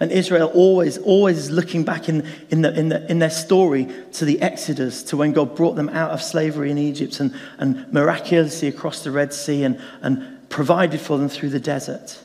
And 0.00 0.10
Israel 0.10 0.50
always, 0.54 0.98
always 0.98 1.50
looking 1.50 1.84
back 1.84 2.08
in, 2.08 2.26
in, 2.50 2.62
the, 2.62 2.78
in, 2.78 2.88
the, 2.88 3.10
in 3.10 3.20
their 3.20 3.30
story 3.30 3.88
to 4.14 4.24
the 4.24 4.40
Exodus, 4.42 5.02
to 5.04 5.16
when 5.16 5.32
God 5.32 5.54
brought 5.56 5.76
them 5.76 5.88
out 5.88 6.10
of 6.10 6.22
slavery 6.22 6.70
in 6.70 6.78
Egypt 6.78 7.20
and, 7.20 7.34
and 7.58 7.92
miraculously 7.92 8.68
across 8.68 9.04
the 9.04 9.10
Red 9.10 9.32
Sea 9.32 9.64
and, 9.64 9.80
and 10.02 10.48
provided 10.48 11.00
for 11.00 11.16
them 11.16 11.28
through 11.28 11.50
the 11.50 11.60
desert. 11.60 12.20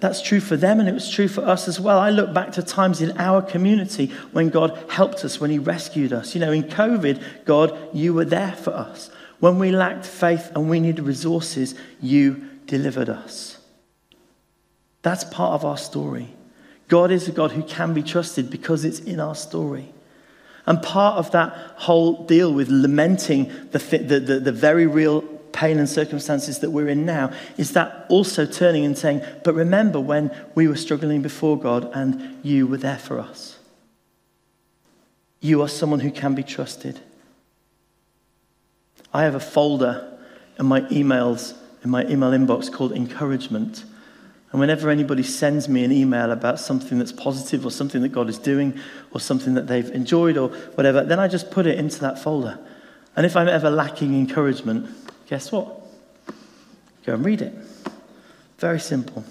That's 0.00 0.22
true 0.22 0.40
for 0.40 0.56
them 0.56 0.78
and 0.78 0.88
it 0.88 0.92
was 0.92 1.10
true 1.10 1.26
for 1.26 1.42
us 1.42 1.66
as 1.66 1.80
well. 1.80 1.98
I 1.98 2.10
look 2.10 2.32
back 2.32 2.52
to 2.52 2.62
times 2.62 3.00
in 3.00 3.18
our 3.18 3.42
community 3.42 4.12
when 4.32 4.48
God 4.48 4.78
helped 4.88 5.24
us, 5.24 5.40
when 5.40 5.50
He 5.50 5.58
rescued 5.58 6.12
us. 6.12 6.34
You 6.34 6.40
know, 6.40 6.52
in 6.52 6.64
COVID, 6.64 7.44
God, 7.44 7.76
you 7.92 8.14
were 8.14 8.24
there 8.24 8.52
for 8.52 8.70
us. 8.70 9.10
When 9.40 9.58
we 9.58 9.70
lacked 9.70 10.06
faith 10.06 10.52
and 10.54 10.70
we 10.70 10.78
needed 10.80 11.04
resources, 11.04 11.74
you 12.00 12.48
delivered 12.66 13.08
us. 13.08 13.58
That's 15.02 15.24
part 15.24 15.54
of 15.54 15.64
our 15.64 15.76
story. 15.76 16.34
God 16.88 17.10
is 17.10 17.28
a 17.28 17.32
God 17.32 17.52
who 17.52 17.62
can 17.62 17.92
be 17.92 18.02
trusted 18.02 18.50
because 18.50 18.84
it's 18.84 19.00
in 19.00 19.20
our 19.20 19.34
story. 19.34 19.92
And 20.66 20.82
part 20.82 21.16
of 21.16 21.30
that 21.32 21.54
whole 21.76 22.24
deal 22.24 22.52
with 22.52 22.68
lamenting 22.68 23.44
the, 23.70 23.78
the, 23.78 24.20
the, 24.20 24.40
the 24.40 24.52
very 24.52 24.86
real 24.86 25.22
pain 25.58 25.80
and 25.80 25.88
circumstances 25.88 26.60
that 26.60 26.70
we're 26.70 26.86
in 26.86 27.04
now, 27.04 27.32
is 27.56 27.72
that 27.72 28.06
also 28.08 28.46
turning 28.46 28.84
and 28.84 28.96
saying, 28.96 29.20
But 29.42 29.54
remember 29.54 29.98
when 29.98 30.30
we 30.54 30.68
were 30.68 30.76
struggling 30.76 31.20
before 31.20 31.58
God 31.58 31.90
and 31.94 32.38
you 32.44 32.68
were 32.68 32.76
there 32.76 32.98
for 32.98 33.18
us? 33.18 33.58
You 35.40 35.60
are 35.62 35.68
someone 35.68 35.98
who 35.98 36.12
can 36.12 36.36
be 36.36 36.44
trusted. 36.44 37.00
I 39.12 39.24
have 39.24 39.34
a 39.34 39.40
folder 39.40 40.16
in 40.60 40.66
my 40.66 40.82
emails, 40.82 41.54
in 41.82 41.90
my 41.90 42.04
email 42.04 42.30
inbox 42.30 42.72
called 42.72 42.92
encouragement. 42.92 43.84
And 44.52 44.60
whenever 44.60 44.90
anybody 44.90 45.24
sends 45.24 45.68
me 45.68 45.82
an 45.82 45.90
email 45.90 46.30
about 46.30 46.60
something 46.60 46.98
that's 46.98 47.12
positive 47.12 47.66
or 47.66 47.72
something 47.72 48.02
that 48.02 48.10
God 48.10 48.28
is 48.28 48.38
doing 48.38 48.78
or 49.10 49.18
something 49.18 49.54
that 49.54 49.66
they've 49.66 49.90
enjoyed 49.90 50.36
or 50.36 50.50
whatever, 50.76 51.02
then 51.02 51.18
I 51.18 51.26
just 51.26 51.50
put 51.50 51.66
it 51.66 51.78
into 51.78 51.98
that 52.00 52.20
folder. 52.22 52.60
And 53.16 53.26
if 53.26 53.34
I'm 53.34 53.48
ever 53.48 53.70
lacking 53.70 54.14
encouragement, 54.14 54.88
guess 55.28 55.52
what? 55.52 55.80
Go 57.04 57.14
and 57.14 57.24
read 57.24 57.42
it. 57.42 57.54
Very 58.58 58.80
simple. 58.80 59.24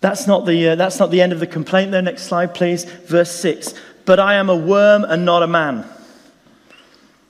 That's 0.00 0.26
not 0.26 0.46
the, 0.46 0.70
uh, 0.70 0.74
that's 0.76 0.98
not 0.98 1.10
the 1.10 1.20
end 1.20 1.32
of 1.32 1.40
the 1.40 1.46
complaint, 1.46 1.90
though. 1.90 2.00
Next 2.00 2.24
slide, 2.24 2.54
please. 2.54 2.84
Verse 2.84 3.30
6. 3.30 3.74
But 4.04 4.20
I 4.20 4.34
am 4.34 4.48
a 4.48 4.56
worm 4.56 5.04
and 5.04 5.24
not 5.24 5.42
a 5.42 5.46
man, 5.46 5.84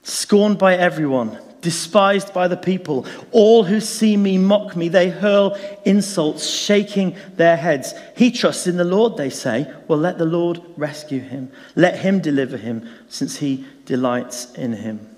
scorned 0.02 0.58
by 0.58 0.76
everyone, 0.76 1.38
despised 1.62 2.34
by 2.34 2.48
the 2.48 2.56
people. 2.56 3.06
All 3.32 3.64
who 3.64 3.80
see 3.80 4.16
me 4.16 4.36
mock 4.36 4.76
me. 4.76 4.88
They 4.88 5.08
hurl 5.08 5.56
insults, 5.86 6.46
shaking 6.46 7.16
their 7.34 7.56
heads. 7.56 7.94
He 8.14 8.30
trusts 8.30 8.66
in 8.66 8.76
the 8.76 8.84
Lord, 8.84 9.16
they 9.16 9.30
say. 9.30 9.72
Well, 9.88 9.98
let 9.98 10.18
the 10.18 10.26
Lord 10.26 10.60
rescue 10.76 11.20
him. 11.20 11.50
Let 11.76 11.98
him 11.98 12.20
deliver 12.20 12.58
him, 12.58 12.86
since 13.08 13.38
he 13.38 13.64
delights 13.86 14.52
in 14.52 14.74
him. 14.74 15.15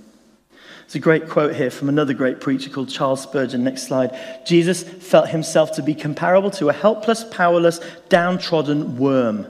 There's 0.88 0.96
a 0.96 1.00
great 1.00 1.28
quote 1.28 1.54
here 1.54 1.70
from 1.70 1.90
another 1.90 2.14
great 2.14 2.40
preacher 2.40 2.70
called 2.70 2.88
Charles 2.88 3.20
Spurgeon. 3.20 3.62
Next 3.62 3.82
slide. 3.82 4.18
Jesus 4.46 4.82
felt 4.82 5.28
himself 5.28 5.72
to 5.72 5.82
be 5.82 5.94
comparable 5.94 6.50
to 6.52 6.70
a 6.70 6.72
helpless, 6.72 7.24
powerless, 7.24 7.78
downtrodden 8.08 8.96
worm, 8.96 9.46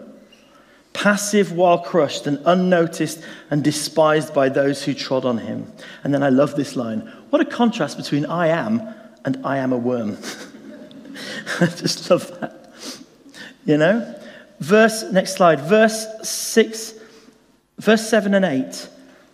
passive 0.95 1.53
while 1.53 1.79
crushed 1.79 2.27
and 2.27 2.41
unnoticed 2.45 3.23
and 3.53 3.63
despised 3.63 4.35
by 4.35 4.49
those 4.49 4.83
who 4.83 4.95
trod 4.95 5.25
on 5.25 5.39
him. 5.39 5.71
And 6.03 6.13
then 6.13 6.25
I 6.25 6.29
love 6.29 6.57
this 6.57 6.75
line 6.75 7.03
What 7.31 7.41
a 7.41 7.45
contrast 7.45 7.99
between 7.99 8.27
I 8.27 8.49
am 8.49 8.83
and 9.25 9.47
I 9.47 9.59
am 9.59 9.73
a 9.73 9.79
worm. 9.79 10.19
I 11.61 11.67
just 11.67 12.11
love 12.11 12.37
that. 12.41 12.73
You 13.65 13.77
know? 13.77 14.21
Verse, 14.59 15.05
next 15.13 15.37
slide, 15.37 15.61
verse 15.61 16.05
6, 16.29 16.95
verse 17.79 18.09
7 18.09 18.35
and 18.35 18.45
8 18.45 18.89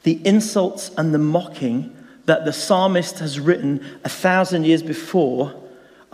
the 0.05 0.21
insults 0.25 0.91
and 0.97 1.13
the 1.13 1.19
mocking 1.19 1.94
that 2.27 2.45
the 2.45 2.53
psalmist 2.53 3.19
has 3.19 3.39
written 3.39 3.85
a 4.05 4.09
thousand 4.09 4.65
years 4.65 4.83
before 4.83 5.55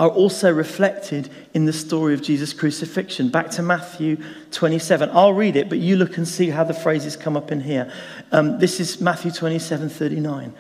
are 0.01 0.09
also 0.09 0.51
reflected 0.51 1.31
in 1.53 1.67
the 1.67 1.73
story 1.73 2.15
of 2.15 2.23
Jesus' 2.23 2.55
crucifixion. 2.55 3.29
Back 3.29 3.51
to 3.51 3.63
Matthew 3.63 4.17
27. 4.51 5.11
I'll 5.13 5.35
read 5.35 5.57
it, 5.57 5.69
but 5.69 5.79
you 5.79 5.97
look 5.97 6.17
and 6.17 6.27
see 6.27 6.49
how 6.49 6.65
the 6.65 6.73
phrases 6.73 7.17
come 7.17 7.37
up 7.37 7.53
in 7.53 7.61
here. 7.61 7.93
Um, 8.33 8.59
this 8.59 8.81
is 8.81 8.99
Matthew 8.99 9.31
27 9.31 9.91
39. 9.91 10.55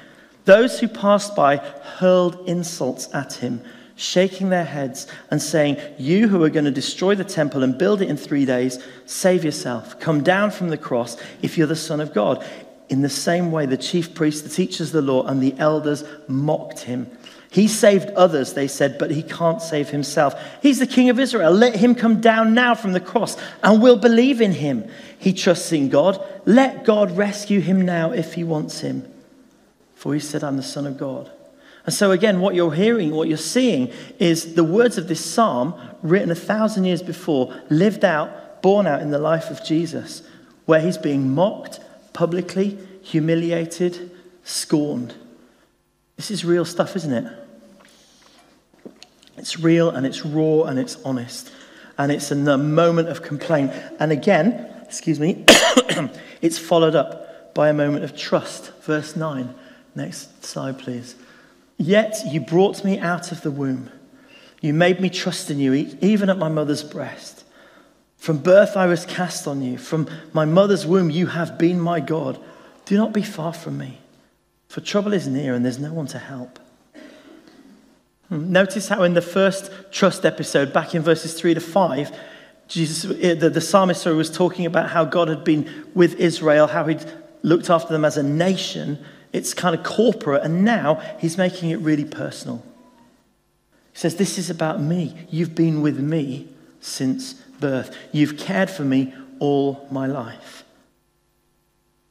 Those 0.44 0.78
who 0.78 0.88
passed 0.88 1.34
by 1.34 1.56
hurled 1.56 2.46
insults 2.46 3.08
at 3.14 3.32
him, 3.32 3.62
shaking 3.96 4.50
their 4.50 4.64
heads 4.64 5.06
and 5.30 5.40
saying, 5.40 5.78
You 5.96 6.28
who 6.28 6.44
are 6.44 6.50
going 6.50 6.66
to 6.66 6.70
destroy 6.70 7.14
the 7.14 7.24
temple 7.24 7.62
and 7.62 7.78
build 7.78 8.02
it 8.02 8.10
in 8.10 8.18
three 8.18 8.44
days, 8.44 8.78
save 9.06 9.42
yourself. 9.42 9.98
Come 10.00 10.22
down 10.22 10.50
from 10.50 10.68
the 10.68 10.78
cross 10.78 11.16
if 11.40 11.56
you're 11.56 11.66
the 11.66 11.76
Son 11.76 12.00
of 12.00 12.12
God. 12.12 12.44
In 12.90 13.02
the 13.02 13.08
same 13.08 13.52
way, 13.52 13.66
the 13.66 13.76
chief 13.76 14.14
priests, 14.14 14.42
the 14.42 14.48
teachers 14.48 14.88
of 14.88 15.04
the 15.04 15.12
law, 15.12 15.24
and 15.24 15.40
the 15.40 15.54
elders 15.58 16.02
mocked 16.26 16.80
him. 16.80 17.08
He 17.48 17.68
saved 17.68 18.10
others, 18.10 18.52
they 18.52 18.66
said, 18.66 18.98
but 18.98 19.12
he 19.12 19.22
can't 19.22 19.62
save 19.62 19.90
himself. 19.90 20.34
He's 20.60 20.80
the 20.80 20.86
king 20.88 21.08
of 21.08 21.18
Israel. 21.18 21.52
Let 21.52 21.76
him 21.76 21.94
come 21.94 22.20
down 22.20 22.52
now 22.52 22.74
from 22.74 22.92
the 22.92 23.00
cross, 23.00 23.36
and 23.62 23.80
we'll 23.80 23.96
believe 23.96 24.40
in 24.40 24.52
him. 24.52 24.90
He 25.18 25.32
trusts 25.32 25.70
in 25.72 25.88
God. 25.88 26.20
Let 26.46 26.84
God 26.84 27.16
rescue 27.16 27.60
him 27.60 27.80
now 27.80 28.10
if 28.10 28.34
he 28.34 28.42
wants 28.42 28.80
him. 28.80 29.08
For 29.94 30.12
he 30.12 30.20
said, 30.20 30.42
I'm 30.42 30.56
the 30.56 30.62
Son 30.62 30.86
of 30.86 30.98
God. 30.98 31.30
And 31.86 31.94
so, 31.94 32.10
again, 32.10 32.40
what 32.40 32.56
you're 32.56 32.72
hearing, 32.72 33.12
what 33.12 33.28
you're 33.28 33.36
seeing, 33.36 33.92
is 34.18 34.54
the 34.54 34.64
words 34.64 34.98
of 34.98 35.06
this 35.06 35.24
psalm, 35.24 35.80
written 36.02 36.30
a 36.30 36.36
thousand 36.36 36.84
years 36.86 37.02
before, 37.02 37.54
lived 37.70 38.04
out, 38.04 38.62
born 38.62 38.86
out 38.88 39.00
in 39.00 39.10
the 39.10 39.18
life 39.18 39.48
of 39.48 39.64
Jesus, 39.64 40.22
where 40.66 40.80
he's 40.80 40.98
being 40.98 41.34
mocked 41.34 41.80
publicly, 42.12 42.78
humiliated, 43.02 44.10
scorned. 44.44 45.14
This 46.16 46.30
is 46.30 46.44
real 46.44 46.64
stuff, 46.64 46.96
isn't 46.96 47.12
it? 47.12 47.32
It's 49.36 49.58
real 49.58 49.90
and 49.90 50.06
it's 50.06 50.24
raw 50.24 50.64
and 50.64 50.78
it's 50.78 50.96
honest. 51.04 51.50
And 51.96 52.12
it's 52.12 52.30
in 52.30 52.44
the 52.44 52.58
moment 52.58 53.08
of 53.08 53.22
complaint. 53.22 53.72
And 53.98 54.12
again, 54.12 54.70
excuse 54.84 55.18
me, 55.18 55.44
it's 56.42 56.58
followed 56.58 56.94
up 56.94 57.54
by 57.54 57.68
a 57.68 57.72
moment 57.72 58.04
of 58.04 58.16
trust. 58.16 58.72
Verse 58.82 59.16
9. 59.16 59.54
Next 59.94 60.44
slide, 60.44 60.78
please. 60.78 61.14
Yet 61.76 62.16
you 62.26 62.40
brought 62.40 62.84
me 62.84 62.98
out 62.98 63.32
of 63.32 63.40
the 63.40 63.50
womb. 63.50 63.90
You 64.60 64.74
made 64.74 65.00
me 65.00 65.08
trust 65.08 65.50
in 65.50 65.58
you, 65.58 65.72
even 65.72 66.28
at 66.28 66.38
my 66.38 66.48
mother's 66.48 66.84
breast. 66.84 67.44
From 68.20 68.36
birth 68.36 68.76
I 68.76 68.86
was 68.86 69.06
cast 69.06 69.48
on 69.48 69.62
you. 69.62 69.78
From 69.78 70.06
my 70.34 70.44
mother's 70.44 70.86
womb 70.86 71.08
you 71.08 71.28
have 71.28 71.56
been 71.56 71.80
my 71.80 72.00
God. 72.00 72.38
Do 72.84 72.94
not 72.98 73.14
be 73.14 73.22
far 73.22 73.54
from 73.54 73.78
me, 73.78 73.98
for 74.68 74.82
trouble 74.82 75.14
is 75.14 75.26
near 75.26 75.54
and 75.54 75.64
there's 75.64 75.78
no 75.78 75.94
one 75.94 76.06
to 76.08 76.18
help. 76.18 76.58
Hmm, 78.28 78.52
notice 78.52 78.88
how 78.88 79.04
in 79.04 79.14
the 79.14 79.22
first 79.22 79.72
trust 79.90 80.26
episode, 80.26 80.70
back 80.70 80.94
in 80.94 81.00
verses 81.00 81.32
3 81.32 81.54
to 81.54 81.60
5, 81.60 82.14
Jesus, 82.68 83.10
eh, 83.22 83.32
the, 83.32 83.48
the 83.48 83.60
psalmist 83.60 84.04
was 84.04 84.30
talking 84.30 84.66
about 84.66 84.90
how 84.90 85.06
God 85.06 85.28
had 85.28 85.42
been 85.42 85.86
with 85.94 86.14
Israel, 86.16 86.66
how 86.66 86.84
he'd 86.84 87.04
looked 87.42 87.70
after 87.70 87.90
them 87.90 88.04
as 88.04 88.18
a 88.18 88.22
nation. 88.22 89.02
It's 89.32 89.54
kind 89.54 89.74
of 89.74 89.82
corporate, 89.82 90.42
and 90.42 90.62
now 90.62 90.96
he's 91.18 91.38
making 91.38 91.70
it 91.70 91.78
really 91.78 92.04
personal. 92.04 92.62
He 93.92 93.98
says, 93.98 94.16
This 94.16 94.36
is 94.36 94.50
about 94.50 94.78
me. 94.78 95.16
You've 95.30 95.54
been 95.54 95.80
with 95.80 95.98
me 95.98 96.48
since 96.80 97.42
birth. 97.60 97.96
You've 98.12 98.36
cared 98.36 98.70
for 98.70 98.84
me 98.84 99.14
all 99.38 99.86
my 99.90 100.06
life. 100.06 100.64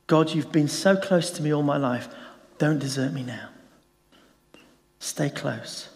God, 0.08 0.32
you've 0.32 0.52
been 0.52 0.68
so 0.68 0.96
close 0.96 1.30
to 1.32 1.44
me 1.44 1.54
all 1.54 1.64
my 1.64 1.78
life. 1.78 2.08
Don't 2.58 2.80
desert 2.80 3.14
me 3.14 3.24
now. 3.24 3.50
Stay 5.00 5.30
close. 5.30 5.90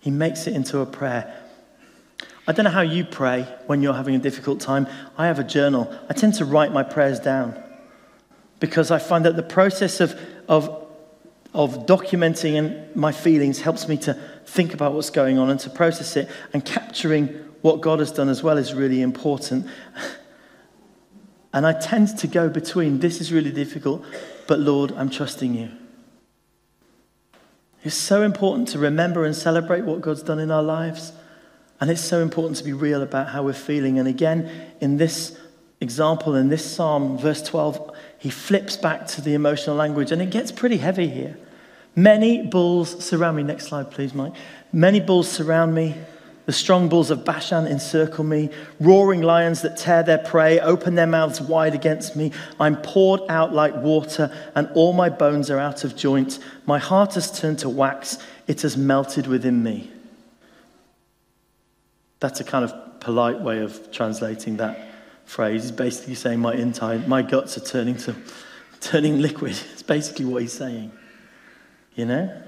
He 0.00 0.10
makes 0.10 0.46
it 0.46 0.54
into 0.54 0.80
a 0.80 0.86
prayer. 0.86 1.36
I 2.46 2.52
don't 2.52 2.64
know 2.64 2.70
how 2.70 2.80
you 2.80 3.04
pray 3.04 3.42
when 3.66 3.82
you're 3.82 3.94
having 3.94 4.14
a 4.14 4.18
difficult 4.18 4.60
time. 4.60 4.86
I 5.18 5.26
have 5.26 5.38
a 5.38 5.44
journal. 5.44 5.94
I 6.08 6.14
tend 6.14 6.34
to 6.34 6.44
write 6.44 6.72
my 6.72 6.82
prayers 6.82 7.20
down 7.20 7.62
because 8.58 8.90
I 8.90 8.98
find 8.98 9.24
that 9.26 9.36
the 9.36 9.42
process 9.42 10.00
of, 10.00 10.18
of, 10.48 10.86
of 11.52 11.86
documenting 11.86 12.96
my 12.96 13.12
feelings 13.12 13.60
helps 13.60 13.86
me 13.86 13.98
to 13.98 14.14
think 14.46 14.74
about 14.74 14.94
what's 14.94 15.10
going 15.10 15.38
on 15.38 15.50
and 15.50 15.60
to 15.60 15.70
process 15.70 16.16
it 16.16 16.28
and 16.52 16.64
capturing 16.64 17.49
what 17.62 17.80
God 17.80 17.98
has 17.98 18.12
done 18.12 18.28
as 18.28 18.42
well 18.42 18.58
is 18.58 18.74
really 18.74 19.02
important. 19.02 19.66
And 21.52 21.66
I 21.66 21.72
tend 21.72 22.16
to 22.18 22.26
go 22.26 22.48
between 22.48 23.00
this 23.00 23.20
is 23.20 23.32
really 23.32 23.50
difficult, 23.50 24.04
but 24.46 24.60
Lord, 24.60 24.92
I'm 24.92 25.10
trusting 25.10 25.54
you. 25.54 25.70
It's 27.82 27.94
so 27.94 28.22
important 28.22 28.68
to 28.68 28.78
remember 28.78 29.24
and 29.24 29.34
celebrate 29.34 29.84
what 29.84 30.00
God's 30.00 30.22
done 30.22 30.38
in 30.38 30.50
our 30.50 30.62
lives. 30.62 31.12
And 31.80 31.90
it's 31.90 32.02
so 32.02 32.20
important 32.20 32.58
to 32.58 32.64
be 32.64 32.74
real 32.74 33.02
about 33.02 33.30
how 33.30 33.42
we're 33.42 33.54
feeling. 33.54 33.98
And 33.98 34.06
again, 34.06 34.50
in 34.80 34.98
this 34.98 35.38
example, 35.80 36.34
in 36.34 36.50
this 36.50 36.64
psalm, 36.64 37.16
verse 37.16 37.42
12, 37.42 37.96
he 38.18 38.28
flips 38.28 38.76
back 38.76 39.06
to 39.08 39.22
the 39.22 39.32
emotional 39.32 39.76
language, 39.76 40.12
and 40.12 40.20
it 40.20 40.28
gets 40.28 40.52
pretty 40.52 40.76
heavy 40.76 41.08
here. 41.08 41.38
Many 41.96 42.46
bulls 42.46 43.02
surround 43.02 43.38
me. 43.38 43.42
Next 43.42 43.68
slide, 43.68 43.90
please, 43.90 44.12
Mike. 44.12 44.34
Many 44.72 45.00
bulls 45.00 45.28
surround 45.28 45.74
me. 45.74 45.96
The 46.46 46.52
strong 46.52 46.88
bulls 46.88 47.10
of 47.10 47.24
Bashan 47.24 47.66
encircle 47.66 48.24
me, 48.24 48.50
roaring 48.80 49.22
lions 49.22 49.62
that 49.62 49.76
tear 49.76 50.02
their 50.02 50.18
prey, 50.18 50.58
open 50.58 50.94
their 50.94 51.06
mouths 51.06 51.40
wide 51.40 51.74
against 51.74 52.16
me. 52.16 52.32
I'm 52.58 52.76
poured 52.76 53.20
out 53.28 53.52
like 53.52 53.74
water, 53.76 54.34
and 54.54 54.68
all 54.74 54.92
my 54.92 55.10
bones 55.10 55.50
are 55.50 55.58
out 55.58 55.84
of 55.84 55.96
joint. 55.96 56.38
My 56.66 56.78
heart 56.78 57.14
has 57.14 57.30
turned 57.38 57.60
to 57.60 57.68
wax, 57.68 58.18
it 58.46 58.62
has 58.62 58.76
melted 58.76 59.26
within 59.26 59.62
me. 59.62 59.90
That's 62.20 62.40
a 62.40 62.44
kind 62.44 62.64
of 62.64 63.00
polite 63.00 63.40
way 63.40 63.60
of 63.60 63.92
translating 63.92 64.56
that 64.58 64.88
phrase. 65.24 65.62
He's 65.62 65.72
basically 65.72 66.14
saying 66.14 66.40
my 66.40 66.54
inside, 66.54 67.06
my 67.08 67.22
guts 67.22 67.56
are 67.56 67.64
turning 67.64 67.96
to 67.98 68.14
turning 68.80 69.20
liquid. 69.20 69.58
It's 69.72 69.82
basically 69.82 70.24
what 70.24 70.42
he's 70.42 70.52
saying. 70.52 70.90
You 71.94 72.06
know? 72.06 72.42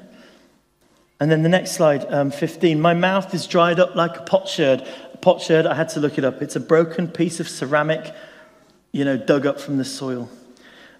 And 1.22 1.30
then 1.30 1.44
the 1.44 1.48
next 1.48 1.70
slide, 1.70 2.04
um, 2.12 2.32
15. 2.32 2.80
My 2.80 2.94
mouth 2.94 3.32
is 3.32 3.46
dried 3.46 3.78
up 3.78 3.94
like 3.94 4.16
a 4.16 4.22
potsherd. 4.22 4.85
A 5.14 5.16
potsherd, 5.18 5.66
I 5.66 5.74
had 5.74 5.88
to 5.90 6.00
look 6.00 6.18
it 6.18 6.24
up. 6.24 6.42
It's 6.42 6.56
a 6.56 6.61
broken 6.61 7.06
piece 7.06 7.38
of 7.38 7.48
ceramic, 7.48 8.12
you 8.90 9.04
know, 9.04 9.16
dug 9.16 9.46
up 9.46 9.61
from 9.61 9.78
the 9.78 9.85
soil. 9.85 10.28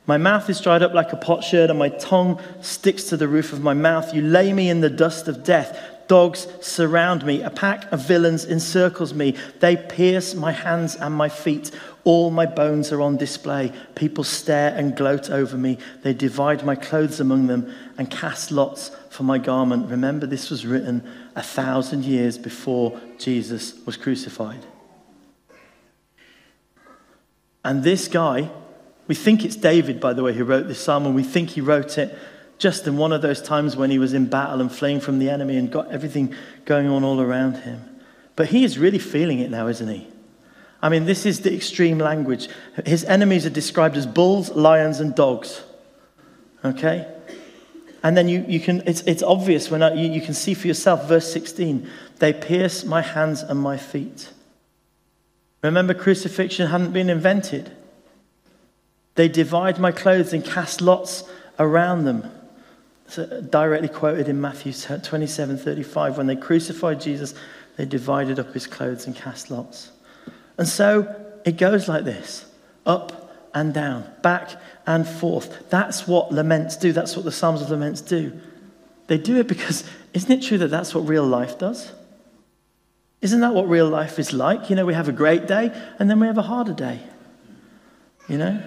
My 0.07 0.19
mouth 0.19 0.49
is 0.49 0.61
dried 0.61 0.85
up 0.85 0.95
like 0.95 1.13
a 1.13 1.17
potsherd, 1.17 1.71
and 1.71 1.79
my 1.81 1.89
tongue 1.89 2.41
sticks 2.61 3.03
to 3.09 3.17
the 3.17 3.27
roof 3.27 3.53
of 3.53 3.65
my 3.65 3.75
mouth. 3.75 4.15
You 4.15 4.23
lay 4.23 4.53
me 4.53 4.71
in 4.71 4.81
the 4.81 4.89
dust 4.89 5.27
of 5.27 5.43
death. 5.43 5.77
Dogs 6.13 6.47
surround 6.61 7.25
me. 7.25 7.41
A 7.41 7.49
pack 7.49 7.91
of 7.91 8.07
villains 8.07 8.45
encircles 8.45 9.15
me. 9.15 9.35
They 9.61 9.79
pierce 9.79 10.35
my 10.35 10.53
hands 10.53 10.95
and 10.95 11.15
my 11.15 11.31
feet. 11.31 11.71
All 12.05 12.31
my 12.31 12.45
bones 12.45 12.93
are 12.93 13.01
on 13.01 13.17
display. 13.17 13.73
People 13.95 14.23
stare 14.23 14.75
and 14.77 14.95
gloat 14.95 15.31
over 15.31 15.57
me. 15.57 15.79
They 16.03 16.13
divide 16.13 16.67
my 16.67 16.75
clothes 16.75 17.19
among 17.19 17.47
them 17.47 17.75
and 17.97 18.11
cast 18.11 18.51
lots 18.51 18.91
for 19.09 19.23
my 19.23 19.39
garment. 19.39 19.89
Remember, 19.89 20.27
this 20.27 20.51
was 20.51 20.67
written 20.67 21.03
a 21.35 21.43
thousand 21.43 22.05
years 22.05 22.37
before 22.37 23.01
Jesus 23.17 23.73
was 23.87 23.97
crucified. 23.97 24.67
And 27.65 27.83
this 27.83 28.07
guy 28.07 28.51
We 29.09 29.15
think 29.17 29.45
it's 29.45 29.57
David, 29.57 30.01
by 30.01 30.13
the 30.13 30.23
way, 30.23 30.33
who 30.33 30.45
wrote 30.45 30.69
this 30.69 30.81
psalm, 30.81 31.07
and 31.07 31.15
we 31.15 31.23
think 31.23 31.51
he 31.51 31.61
wrote 31.61 31.99
it 31.99 32.17
just 32.63 32.87
in 32.87 32.97
one 32.97 33.13
of 33.13 33.23
those 33.23 33.43
times 33.43 33.75
when 33.75 33.91
he 33.91 33.99
was 33.99 34.15
in 34.15 34.27
battle 34.27 34.61
and 34.61 34.71
fleeing 34.71 35.01
from 35.01 35.19
the 35.19 35.29
enemy 35.29 35.57
and 35.57 35.73
got 35.73 35.91
everything 35.91 36.33
going 36.65 36.87
on 36.87 37.03
all 37.03 37.21
around 37.21 37.55
him. 37.55 37.83
But 38.37 38.51
he 38.51 38.63
is 38.63 38.79
really 38.79 39.01
feeling 39.01 39.41
it 39.41 39.51
now, 39.51 39.67
isn't 39.67 39.89
he? 39.89 40.07
I 40.81 40.89
mean, 40.89 41.05
this 41.05 41.27
is 41.27 41.41
the 41.41 41.53
extreme 41.53 41.99
language. 41.99 42.49
His 42.87 43.03
enemies 43.05 43.45
are 43.47 43.51
described 43.51 43.97
as 43.97 44.07
bulls, 44.07 44.51
lions, 44.51 45.01
and 45.01 45.13
dogs. 45.13 45.65
Okay? 46.65 47.13
And 48.05 48.17
then 48.17 48.29
you, 48.29 48.45
you 48.47 48.61
can, 48.61 48.85
it's, 48.87 49.01
it's 49.03 49.25
obvious 49.25 49.69
when 49.69 49.83
I, 49.83 49.95
you, 49.95 50.13
you 50.13 50.21
can 50.21 50.33
see 50.33 50.55
for 50.55 50.69
yourself, 50.69 51.09
verse 51.09 51.33
16, 51.33 51.91
they 52.21 52.33
pierce 52.33 52.85
my 52.85 53.03
hands 53.03 53.43
and 53.43 53.59
my 53.59 53.77
feet. 53.77 54.31
Remember, 55.63 55.95
crucifixion 55.95 56.69
hadn't 56.69 56.93
been 56.93 57.11
invented. 57.11 57.73
They 59.17 59.27
divide 59.27 59.81
my 59.81 59.91
clothes 59.91 60.33
and 60.33 60.45
cast 60.45 60.81
lots 60.81 61.25
around 61.59 62.05
them. 62.05 62.31
Directly 63.51 63.89
quoted 63.89 64.29
in 64.29 64.41
Matthew 64.41 64.73
27 64.73 65.59
35. 65.59 66.19
When 66.19 66.27
they 66.27 66.37
crucified 66.37 67.01
Jesus, 67.01 67.35
they 67.77 67.85
divided 67.85 68.39
up 68.39 68.53
his 68.53 68.67
clothes 68.67 69.07
and 69.07 69.15
cast 69.15 69.51
lots. 69.51 69.91
And 70.59 70.67
so 70.69 71.15
it 71.45 71.57
goes 71.57 71.89
like 71.89 72.05
this 72.05 72.47
up 72.87 73.23
and 73.55 73.75
down, 73.75 74.11
back 74.23 74.51
and 74.87 75.07
forth. 75.07 75.69
That's 75.71 76.07
what 76.07 76.33
laments 76.33 76.77
do. 76.77 76.93
That's 76.93 77.17
what 77.17 77.25
the 77.25 77.33
Psalms 77.33 77.63
of 77.63 77.71
Laments 77.71 78.01
do. 78.01 78.39
They 79.09 79.19
do 79.19 79.37
it 79.39 79.47
because, 79.47 79.85
isn't 80.15 80.31
it 80.31 80.43
true 80.43 80.59
that 80.59 80.69
that's 80.69 80.95
what 80.95 81.07
real 81.07 81.27
life 81.27 81.59
does? 81.59 81.93
Isn't 83.21 83.41
that 83.41 83.55
what 83.55 83.69
real 83.69 83.89
life 83.89 84.19
is 84.19 84.33
like? 84.33 84.71
You 84.71 84.77
know, 84.77 84.87
we 84.87 84.95
have 84.95 85.09
a 85.09 85.13
great 85.13 85.47
day 85.47 85.71
and 85.99 86.11
then 86.11 86.19
we 86.19 86.27
have 86.27 86.39
a 86.39 86.43
harder 86.43 86.73
day. 86.73 87.01
You 88.29 88.39
know? 88.39 88.63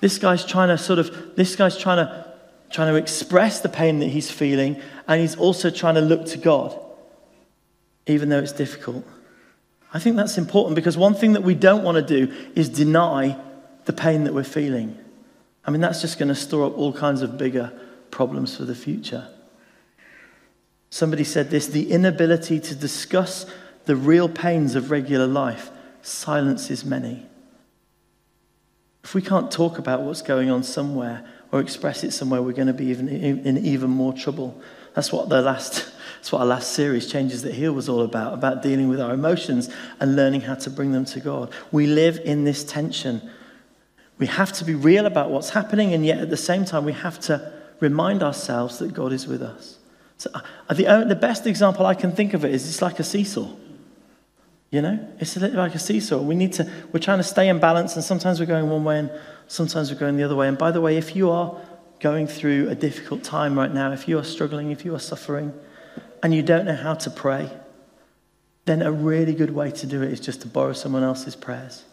This 0.00 0.18
guy's 0.18 0.44
trying 0.44 0.68
to 0.68 0.78
sort 0.78 0.98
of, 0.98 1.36
this 1.36 1.56
guy's 1.56 1.76
trying 1.78 1.98
to, 1.98 2.34
trying 2.70 2.92
to 2.92 2.98
express 2.98 3.60
the 3.60 3.68
pain 3.68 4.00
that 4.00 4.08
he's 4.08 4.30
feeling, 4.30 4.80
and 5.08 5.20
he's 5.20 5.36
also 5.36 5.70
trying 5.70 5.94
to 5.94 6.00
look 6.00 6.26
to 6.26 6.38
God, 6.38 6.78
even 8.06 8.28
though 8.28 8.38
it's 8.38 8.52
difficult. 8.52 9.04
I 9.94 9.98
think 9.98 10.16
that's 10.16 10.36
important 10.36 10.74
because 10.74 10.96
one 10.96 11.14
thing 11.14 11.32
that 11.32 11.42
we 11.42 11.54
don't 11.54 11.82
want 11.82 11.96
to 11.96 12.02
do 12.02 12.34
is 12.54 12.68
deny 12.68 13.38
the 13.86 13.92
pain 13.92 14.24
that 14.24 14.34
we're 14.34 14.44
feeling. 14.44 14.98
I 15.64 15.70
mean, 15.70 15.80
that's 15.80 16.00
just 16.00 16.18
going 16.18 16.28
to 16.28 16.34
store 16.34 16.66
up 16.66 16.76
all 16.76 16.92
kinds 16.92 17.22
of 17.22 17.38
bigger 17.38 17.72
problems 18.10 18.56
for 18.56 18.64
the 18.64 18.74
future. 18.74 19.28
Somebody 20.90 21.24
said 21.24 21.50
this 21.50 21.66
the 21.66 21.90
inability 21.90 22.60
to 22.60 22.74
discuss 22.74 23.46
the 23.86 23.96
real 23.96 24.28
pains 24.28 24.74
of 24.74 24.90
regular 24.90 25.26
life 25.26 25.70
silences 26.02 26.84
many. 26.84 27.26
If 29.06 29.14
we 29.14 29.22
can't 29.22 29.52
talk 29.52 29.78
about 29.78 30.02
what's 30.02 30.20
going 30.20 30.50
on 30.50 30.64
somewhere 30.64 31.24
or 31.52 31.60
express 31.60 32.02
it 32.02 32.10
somewhere, 32.10 32.42
we're 32.42 32.50
going 32.50 32.66
to 32.66 32.72
be 32.72 32.86
even, 32.86 33.08
in 33.08 33.56
even 33.64 33.88
more 33.88 34.12
trouble. 34.12 34.60
That's 34.96 35.12
what 35.12 35.28
the 35.28 35.42
last, 35.42 35.92
that's 36.16 36.32
what 36.32 36.40
our 36.40 36.46
last 36.46 36.72
series, 36.72 37.08
Changes 37.08 37.42
That 37.42 37.54
Heal, 37.54 37.72
was 37.72 37.88
all 37.88 38.02
about, 38.02 38.34
about 38.34 38.64
dealing 38.64 38.88
with 38.88 39.00
our 39.00 39.14
emotions 39.14 39.70
and 40.00 40.16
learning 40.16 40.40
how 40.40 40.56
to 40.56 40.70
bring 40.70 40.90
them 40.90 41.04
to 41.04 41.20
God. 41.20 41.52
We 41.70 41.86
live 41.86 42.18
in 42.24 42.42
this 42.42 42.64
tension. 42.64 43.22
We 44.18 44.26
have 44.26 44.52
to 44.54 44.64
be 44.64 44.74
real 44.74 45.06
about 45.06 45.30
what's 45.30 45.50
happening, 45.50 45.94
and 45.94 46.04
yet 46.04 46.18
at 46.18 46.30
the 46.30 46.36
same 46.36 46.64
time, 46.64 46.84
we 46.84 46.92
have 46.94 47.20
to 47.20 47.52
remind 47.78 48.24
ourselves 48.24 48.80
that 48.80 48.92
God 48.92 49.12
is 49.12 49.28
with 49.28 49.40
us. 49.40 49.78
So, 50.18 50.30
uh, 50.34 50.74
the, 50.74 51.04
the 51.06 51.14
best 51.14 51.46
example 51.46 51.86
I 51.86 51.94
can 51.94 52.10
think 52.10 52.34
of 52.34 52.44
it 52.44 52.52
is 52.52 52.68
it's 52.68 52.82
like 52.82 52.98
a 52.98 53.04
seesaw. 53.04 53.54
You 54.70 54.82
know, 54.82 55.08
it's 55.20 55.36
a 55.36 55.40
little 55.40 55.58
like 55.58 55.74
a 55.74 55.78
seesaw. 55.78 56.20
We 56.20 56.34
need 56.34 56.52
to, 56.54 56.70
we're 56.92 57.00
trying 57.00 57.18
to 57.18 57.24
stay 57.24 57.48
in 57.48 57.60
balance, 57.60 57.94
and 57.94 58.04
sometimes 58.04 58.40
we're 58.40 58.46
going 58.46 58.68
one 58.68 58.84
way 58.84 58.98
and 58.98 59.10
sometimes 59.46 59.92
we're 59.92 59.98
going 59.98 60.16
the 60.16 60.24
other 60.24 60.34
way. 60.34 60.48
And 60.48 60.58
by 60.58 60.70
the 60.70 60.80
way, 60.80 60.96
if 60.96 61.14
you 61.14 61.30
are 61.30 61.56
going 62.00 62.26
through 62.26 62.68
a 62.68 62.74
difficult 62.74 63.22
time 63.22 63.56
right 63.56 63.72
now, 63.72 63.92
if 63.92 64.08
you 64.08 64.18
are 64.18 64.24
struggling, 64.24 64.70
if 64.70 64.84
you 64.84 64.94
are 64.94 65.00
suffering, 65.00 65.52
and 66.22 66.34
you 66.34 66.42
don't 66.42 66.64
know 66.64 66.74
how 66.74 66.94
to 66.94 67.10
pray, 67.10 67.50
then 68.64 68.82
a 68.82 68.90
really 68.90 69.34
good 69.34 69.54
way 69.54 69.70
to 69.70 69.86
do 69.86 70.02
it 70.02 70.12
is 70.12 70.20
just 70.20 70.42
to 70.42 70.48
borrow 70.48 70.72
someone 70.72 71.04
else's 71.04 71.36
prayers. 71.36 71.84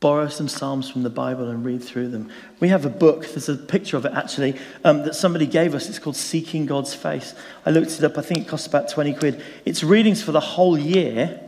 Borrow 0.00 0.28
some 0.28 0.48
Psalms 0.48 0.90
from 0.90 1.02
the 1.02 1.10
Bible 1.10 1.48
and 1.48 1.64
read 1.64 1.82
through 1.82 2.08
them. 2.08 2.30
We 2.60 2.68
have 2.68 2.84
a 2.84 2.90
book, 2.90 3.26
there's 3.26 3.48
a 3.48 3.56
picture 3.56 3.96
of 3.96 4.04
it 4.04 4.12
actually, 4.12 4.56
um, 4.84 5.04
that 5.04 5.14
somebody 5.14 5.46
gave 5.46 5.74
us. 5.74 5.88
It's 5.88 5.98
called 5.98 6.16
Seeking 6.16 6.66
God's 6.66 6.94
Face. 6.94 7.34
I 7.64 7.70
looked 7.70 7.92
it 7.92 8.04
up, 8.04 8.18
I 8.18 8.22
think 8.22 8.40
it 8.40 8.48
costs 8.48 8.66
about 8.66 8.88
20 8.88 9.14
quid. 9.14 9.42
It's 9.64 9.82
readings 9.82 10.22
for 10.22 10.32
the 10.32 10.40
whole 10.40 10.76
year 10.78 11.47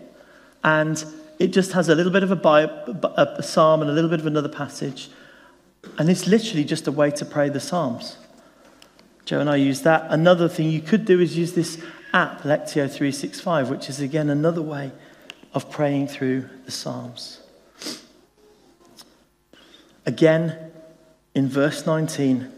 and 0.62 1.04
it 1.38 1.48
just 1.48 1.72
has 1.72 1.88
a 1.88 1.94
little 1.94 2.12
bit 2.12 2.22
of 2.22 2.32
a, 2.32 3.34
a 3.38 3.42
psalm 3.42 3.80
and 3.80 3.90
a 3.90 3.94
little 3.94 4.10
bit 4.10 4.20
of 4.20 4.26
another 4.26 4.48
passage. 4.48 5.10
And 5.98 6.10
it's 6.10 6.26
literally 6.26 6.64
just 6.64 6.86
a 6.86 6.92
way 6.92 7.10
to 7.12 7.24
pray 7.24 7.48
the 7.48 7.60
Psalms. 7.60 8.18
Joe 9.24 9.40
and 9.40 9.48
I 9.48 9.56
use 9.56 9.82
that. 9.82 10.06
Another 10.10 10.48
thing 10.48 10.70
you 10.70 10.80
could 10.80 11.04
do 11.04 11.20
is 11.20 11.36
use 11.38 11.54
this 11.54 11.82
app, 12.12 12.42
Lectio 12.42 12.90
365, 12.90 13.70
which 13.70 13.88
is 13.88 14.00
again 14.00 14.28
another 14.28 14.62
way 14.62 14.92
of 15.54 15.70
praying 15.70 16.08
through 16.08 16.48
the 16.64 16.70
Psalms. 16.70 17.40
Again, 20.04 20.72
in 21.34 21.48
verse 21.48 21.86
19, 21.86 22.50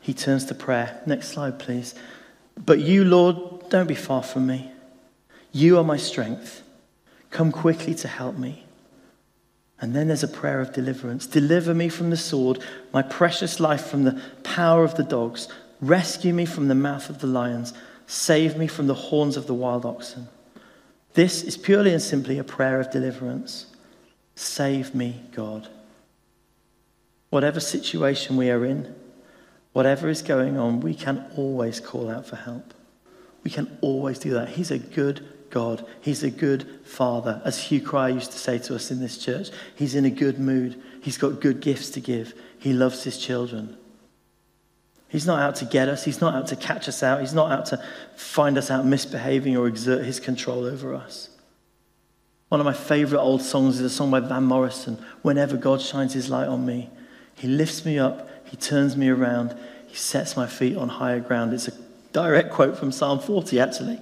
he 0.00 0.12
turns 0.12 0.44
to 0.46 0.54
prayer. 0.54 1.00
Next 1.06 1.28
slide, 1.28 1.58
please. 1.58 1.94
But 2.56 2.80
you, 2.80 3.04
Lord, 3.04 3.68
don't 3.70 3.86
be 3.86 3.94
far 3.94 4.22
from 4.22 4.46
me. 4.46 4.70
You 5.52 5.78
are 5.78 5.84
my 5.84 5.96
strength. 5.96 6.62
Come 7.30 7.52
quickly 7.52 7.94
to 7.94 8.08
help 8.08 8.36
me. 8.36 8.64
And 9.80 9.94
then 9.94 10.08
there's 10.08 10.22
a 10.22 10.28
prayer 10.28 10.60
of 10.60 10.72
deliverance. 10.72 11.26
Deliver 11.26 11.74
me 11.74 11.88
from 11.88 12.10
the 12.10 12.16
sword, 12.16 12.62
my 12.92 13.02
precious 13.02 13.60
life 13.60 13.86
from 13.86 14.04
the 14.04 14.20
power 14.42 14.84
of 14.84 14.96
the 14.96 15.04
dogs. 15.04 15.48
Rescue 15.80 16.34
me 16.34 16.44
from 16.44 16.68
the 16.68 16.74
mouth 16.74 17.08
of 17.08 17.20
the 17.20 17.26
lions. 17.26 17.72
Save 18.06 18.58
me 18.58 18.66
from 18.66 18.88
the 18.88 18.94
horns 18.94 19.36
of 19.36 19.46
the 19.46 19.54
wild 19.54 19.86
oxen. 19.86 20.28
This 21.14 21.42
is 21.42 21.56
purely 21.56 21.92
and 21.92 22.02
simply 22.02 22.38
a 22.38 22.44
prayer 22.44 22.78
of 22.78 22.90
deliverance. 22.90 23.66
Save 24.34 24.94
me, 24.94 25.22
God. 25.32 25.68
Whatever 27.30 27.60
situation 27.60 28.36
we 28.36 28.50
are 28.50 28.64
in, 28.64 28.94
whatever 29.72 30.08
is 30.08 30.20
going 30.20 30.58
on, 30.58 30.80
we 30.80 30.94
can 30.94 31.24
always 31.36 31.80
call 31.80 32.10
out 32.10 32.26
for 32.26 32.36
help. 32.36 32.74
We 33.44 33.50
can 33.50 33.78
always 33.80 34.18
do 34.18 34.30
that. 34.32 34.50
He's 34.50 34.70
a 34.70 34.78
good 34.78 35.26
God. 35.50 35.86
He's 36.00 36.22
a 36.22 36.30
good 36.30 36.80
father. 36.84 37.42
As 37.44 37.58
Hugh 37.58 37.80
Cryer 37.80 38.10
used 38.10 38.32
to 38.32 38.38
say 38.38 38.58
to 38.58 38.74
us 38.74 38.90
in 38.90 39.00
this 39.00 39.18
church, 39.18 39.50
he's 39.74 39.94
in 39.94 40.04
a 40.04 40.10
good 40.10 40.38
mood. 40.38 40.80
He's 41.02 41.18
got 41.18 41.40
good 41.40 41.60
gifts 41.60 41.90
to 41.90 42.00
give. 42.00 42.34
He 42.58 42.72
loves 42.72 43.04
his 43.04 43.18
children. 43.18 43.76
He's 45.08 45.26
not 45.26 45.40
out 45.40 45.56
to 45.56 45.64
get 45.64 45.88
us. 45.88 46.04
He's 46.04 46.20
not 46.20 46.34
out 46.34 46.46
to 46.48 46.56
catch 46.56 46.88
us 46.88 47.02
out. 47.02 47.20
He's 47.20 47.34
not 47.34 47.50
out 47.50 47.66
to 47.66 47.82
find 48.16 48.56
us 48.56 48.70
out 48.70 48.86
misbehaving 48.86 49.56
or 49.56 49.66
exert 49.66 50.04
his 50.04 50.20
control 50.20 50.64
over 50.64 50.94
us. 50.94 51.30
One 52.48 52.60
of 52.60 52.64
my 52.64 52.72
favorite 52.72 53.20
old 53.20 53.42
songs 53.42 53.76
is 53.76 53.82
a 53.82 53.90
song 53.90 54.10
by 54.10 54.20
Van 54.20 54.44
Morrison, 54.44 54.98
Whenever 55.22 55.56
God 55.56 55.80
Shines 55.80 56.14
His 56.14 56.28
Light 56.28 56.48
on 56.48 56.66
Me. 56.66 56.90
He 57.36 57.46
lifts 57.46 57.84
me 57.84 57.98
up, 57.98 58.28
He 58.44 58.56
turns 58.56 58.96
me 58.96 59.08
around, 59.08 59.56
He 59.86 59.96
sets 59.96 60.36
my 60.36 60.48
feet 60.48 60.76
on 60.76 60.88
higher 60.88 61.20
ground. 61.20 61.54
It's 61.54 61.68
a 61.68 61.72
direct 62.12 62.50
quote 62.50 62.76
from 62.76 62.90
Psalm 62.90 63.20
40, 63.20 63.60
actually. 63.60 64.00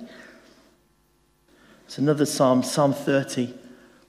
It's 1.89 1.97
another 1.97 2.27
psalm, 2.27 2.63
Psalm 2.63 2.93
30. 2.93 3.55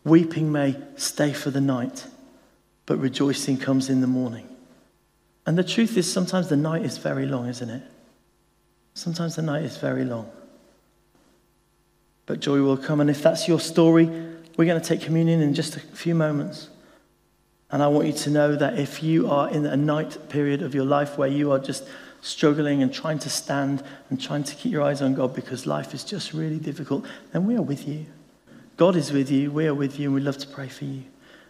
Weeping 0.03 0.51
may 0.51 0.75
stay 0.97 1.31
for 1.31 1.49
the 1.49 1.61
night, 1.61 2.05
but 2.85 2.97
rejoicing 2.97 3.55
comes 3.55 3.89
in 3.89 4.01
the 4.01 4.07
morning. 4.07 4.49
And 5.45 5.57
the 5.57 5.63
truth 5.63 5.95
is, 5.95 6.11
sometimes 6.11 6.49
the 6.49 6.57
night 6.57 6.83
is 6.83 6.97
very 6.97 7.25
long, 7.25 7.47
isn't 7.47 7.69
it? 7.69 7.81
Sometimes 8.95 9.37
the 9.37 9.43
night 9.43 9.63
is 9.63 9.77
very 9.77 10.03
long. 10.03 10.29
But 12.25 12.41
joy 12.41 12.61
will 12.63 12.75
come. 12.75 12.99
And 12.99 13.09
if 13.09 13.23
that's 13.23 13.47
your 13.47 13.61
story, 13.61 14.07
we're 14.57 14.65
going 14.65 14.81
to 14.81 14.85
take 14.85 14.99
communion 14.99 15.41
in 15.41 15.53
just 15.53 15.77
a 15.77 15.79
few 15.79 16.15
moments. 16.15 16.67
And 17.71 17.81
I 17.81 17.87
want 17.87 18.07
you 18.07 18.13
to 18.13 18.29
know 18.29 18.57
that 18.57 18.77
if 18.77 19.01
you 19.01 19.31
are 19.31 19.49
in 19.49 19.65
a 19.65 19.77
night 19.77 20.27
period 20.27 20.63
of 20.63 20.75
your 20.75 20.83
life 20.83 21.17
where 21.17 21.29
you 21.29 21.53
are 21.53 21.59
just 21.59 21.85
struggling 22.21 22.81
and 22.81 22.93
trying 22.93 23.19
to 23.19 23.29
stand 23.29 23.83
and 24.09 24.21
trying 24.21 24.43
to 24.43 24.55
keep 24.55 24.71
your 24.71 24.83
eyes 24.83 25.01
on 25.01 25.13
God 25.13 25.33
because 25.33 25.65
life 25.65 25.93
is 25.93 26.03
just 26.03 26.33
really 26.33 26.59
difficult, 26.59 27.05
then 27.31 27.45
we 27.45 27.55
are 27.55 27.61
with 27.61 27.87
you. 27.87 28.05
God 28.77 28.95
is 28.95 29.11
with 29.11 29.29
you, 29.29 29.51
we 29.51 29.67
are 29.67 29.73
with 29.73 29.99
you, 29.99 30.07
and 30.07 30.15
we 30.15 30.21
love 30.21 30.37
to 30.37 30.47
pray 30.47 30.67
for 30.67 30.85
you 30.85 31.03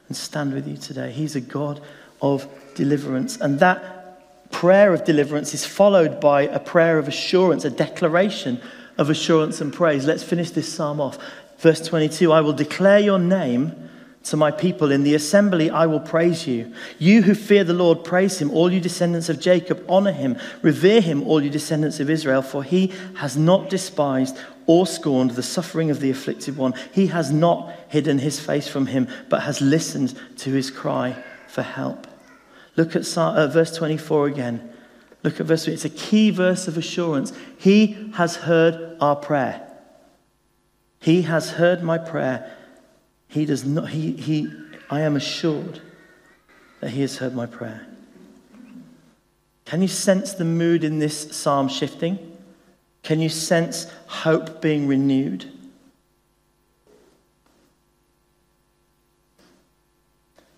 and 0.08 0.18
stand 0.18 0.54
with 0.54 0.68
you 0.68 0.78
today. 0.78 1.12
He's 1.12 1.36
a 1.36 1.42
God 1.42 1.82
of 2.22 2.48
deliverance. 2.76 3.38
And 3.38 3.60
that 3.60 4.52
prayer 4.52 4.94
of 4.94 5.04
deliverance 5.06 5.54
is 5.54 5.66
followed 5.66 6.20
by 6.20 6.44
a 6.44 6.60
prayer 6.60 6.98
of 6.98 7.08
assurance, 7.08 7.66
a 7.66 7.70
declaration 7.70 8.60
of 8.98 9.10
assurance 9.10 9.62
and 9.62 9.74
praise. 9.74 10.06
Let's 10.06 10.24
finish 10.24 10.52
this 10.52 10.72
psalm 10.72 11.00
off. 11.00 11.18
Verse 11.60 11.86
22 11.88 12.32
I 12.32 12.42
will 12.42 12.54
declare 12.54 13.00
your 13.00 13.20
name 13.20 13.89
to 14.24 14.38
my 14.38 14.52
people. 14.52 14.92
In 14.92 15.04
the 15.04 15.16
assembly, 15.16 15.70
I 15.70 15.86
will 15.86 16.00
praise 16.00 16.46
you. 16.48 16.74
You 16.98 17.22
who 17.22 17.34
fear 17.34 17.64
the 17.64 17.74
Lord, 17.74 18.04
praise 18.04 18.40
him. 18.42 18.52
All 18.52 18.72
you 18.72 18.80
descendants 18.80 19.30
of 19.30 19.40
Jacob, 19.40 19.84
honor 19.88 20.12
him. 20.12 20.38
Revere 20.62 21.02
him, 21.02 21.24
all 21.24 21.42
you 21.42 21.50
descendants 21.50 22.00
of 22.00 22.10
Israel, 22.10 22.42
for 22.42 22.64
he 22.64 22.94
has 23.16 23.38
not 23.38 23.70
despised 23.70 24.38
or 24.66 24.86
scorned 24.86 25.32
the 25.32 25.44
suffering 25.44 25.90
of 25.90 26.00
the 26.00 26.12
afflicted 26.12 26.58
one. 26.58 26.74
He 26.94 27.08
has 27.08 27.32
not 27.32 27.74
hidden 27.88 28.20
his 28.20 28.40
face 28.40 28.68
from 28.68 28.88
him, 28.88 29.08
but 29.30 29.44
has 29.44 29.62
listened 29.62 30.20
to 30.38 30.52
his 30.52 30.70
cry 30.70 31.16
for 31.48 31.64
help. 31.64 32.06
Look 32.76 32.96
at 32.96 33.18
uh, 33.18 33.48
verse 33.48 33.76
24 33.76 34.28
again. 34.28 34.74
Look 35.24 35.40
at 35.40 35.48
verse 35.48 35.66
3. 35.66 35.74
It's 35.74 35.86
a 35.86 35.90
key 35.90 36.30
verse 36.30 36.68
of 36.68 36.78
assurance. 36.78 37.34
He 37.58 38.12
has 38.14 38.38
heard 38.38 38.96
our 39.02 39.16
prayer. 39.16 39.66
He 41.02 41.24
has 41.24 41.52
heard 41.52 41.84
my 41.84 41.98
prayer. 41.98 42.56
He 43.30 43.46
does 43.46 43.64
not, 43.64 43.90
he, 43.90 44.12
he, 44.14 44.52
I 44.90 45.02
am 45.02 45.16
assured 45.16 45.82
that 46.82 46.90
he 46.90 47.02
has 47.02 47.18
heard 47.18 47.34
my 47.34 47.46
prayer. 47.46 47.88
Can 49.66 49.84
you 49.84 49.88
sense 49.88 50.34
the 50.34 50.46
mood 50.46 50.84
in 50.84 50.98
this 50.98 51.36
psalm 51.36 51.70
shifting? 51.70 52.18
Can 53.04 53.20
you 53.20 53.30
sense 53.30 53.86
hope 54.08 54.62
being 54.62 54.88
renewed? 54.88 55.46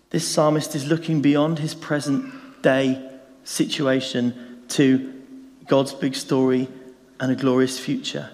This 0.08 0.26
psalmist 0.26 0.74
is 0.74 0.86
looking 0.86 1.20
beyond 1.20 1.58
his 1.58 1.74
present 1.74 2.62
day 2.62 3.10
situation 3.44 4.62
to 4.68 5.22
God's 5.66 5.92
big 5.92 6.14
story 6.14 6.68
and 7.20 7.30
a 7.30 7.36
glorious 7.36 7.78
future. 7.78 8.30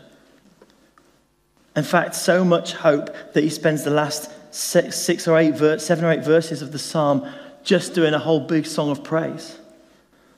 In 1.79 1.85
fact, 1.85 2.17
so 2.17 2.45
much 2.45 2.73
hope 2.73 3.14
that 3.35 3.45
he 3.45 3.49
spends 3.49 3.85
the 3.85 3.91
last 3.91 4.33
six, 4.51 4.97
six 4.97 5.29
or 5.29 5.38
eight, 5.38 5.81
seven 5.81 6.05
or 6.05 6.11
eight 6.11 6.25
verses 6.25 6.61
of 6.61 6.73
the 6.73 6.79
psalm 6.79 7.25
just 7.62 7.95
doing 7.95 8.14
a 8.14 8.19
whole 8.19 8.41
big 8.41 8.67
song 8.67 8.91
of 8.91 9.05
praise. 9.05 9.57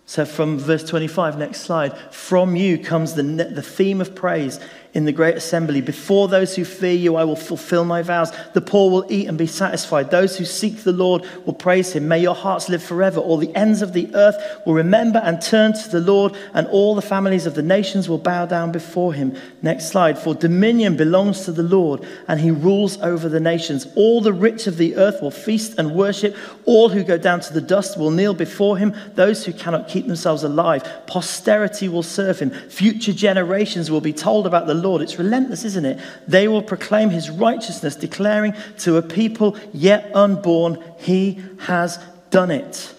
So, 0.05 0.27
from 0.27 0.59
verse 0.59 0.85
25, 0.85 1.39
next 1.39 1.63
slide, 1.63 1.97
from 2.13 2.57
you 2.57 2.77
comes 2.77 3.15
the, 3.15 3.23
the 3.23 3.63
theme 3.63 4.03
of 4.03 4.15
praise 4.15 4.61
in 4.93 5.05
the 5.05 5.13
great 5.13 5.37
assembly. 5.37 5.81
Before 5.81 6.27
those 6.29 6.57
who 6.57 6.65
fear 6.65 6.95
you, 6.95 7.17
I 7.17 7.25
will 7.25 7.37
fulfill 7.37 7.85
my 7.85 8.03
vows. 8.03 8.33
The 8.55 8.61
poor 8.61 8.91
will 8.91 9.07
eat 9.09 9.29
and 9.29 9.39
be 9.39 9.47
satisfied. 9.47 10.11
Those 10.11 10.37
who 10.37 10.45
seek 10.45 10.83
the 10.83 10.93
Lord 10.93 11.25
will 11.45 11.55
praise 11.55 11.93
him. 11.93 12.09
May 12.09 12.21
your 12.21 12.35
hearts 12.35 12.69
live 12.69 12.83
forever. 12.83 13.21
All 13.21 13.37
the 13.37 13.55
ends 13.55 13.83
of 13.83 13.93
the 13.93 14.13
earth 14.15 14.37
will 14.67 14.75
remember 14.75 15.21
and 15.21 15.41
turn 15.41 15.73
to 15.75 15.89
the 15.89 16.01
Lord, 16.01 16.37
and 16.55 16.67
all 16.69 16.95
the 16.95 17.03
families 17.03 17.47
of 17.47 17.55
the 17.55 17.63
nations 17.63 18.09
will 18.09 18.19
bow 18.19 18.47
down 18.47 18.73
before 18.73 19.15
him. 19.15 19.37
Next 19.63 19.89
slide. 19.89 20.19
For 20.19 20.35
dominion 20.35 20.97
belongs 20.97 21.45
to 21.45 21.53
the 21.53 21.63
Lord, 21.63 22.05
and 22.27 22.41
he 22.41 22.51
rules 22.51 23.01
over 23.01 23.29
the 23.29 23.41
nations. 23.41 23.87
All 23.95 24.21
the 24.21 24.33
rich 24.33 24.67
of 24.67 24.77
the 24.77 24.97
earth 24.97 25.23
will 25.23 25.31
feast 25.31 25.79
and 25.79 25.95
worship. 25.95 26.37
All 26.65 26.89
who 26.89 27.05
go 27.05 27.17
down 27.17 27.41
to 27.41 27.53
the 27.53 27.61
dust 27.61 27.99
will 27.99 28.11
kneel 28.11 28.35
before 28.35 28.77
him. 28.77 28.95
Those 29.15 29.45
who 29.45 29.53
cannot 29.53 29.89
keep 29.89 30.07
themselves 30.07 30.43
alive, 30.43 30.85
posterity 31.07 31.89
will 31.89 32.03
serve 32.03 32.41
him. 32.41 32.51
Future 32.51 33.13
generations 33.13 33.91
will 33.91 34.01
be 34.01 34.13
told 34.13 34.47
about 34.47 34.67
the 34.67 34.80
Lord. 34.81 35.03
It's 35.03 35.19
relentless, 35.19 35.65
isn't 35.65 35.85
it? 35.85 35.99
They 36.27 36.49
will 36.49 36.63
proclaim 36.63 37.11
his 37.11 37.31
righteousness, 37.31 37.97
declaring 37.97 38.55
to 38.79 38.97
a 38.97 39.03
people 39.03 39.57
yet 39.73 40.11
unborn, 40.15 40.83
he 40.99 41.41
has 41.61 41.99
done 42.31 42.51
it. 42.51 42.95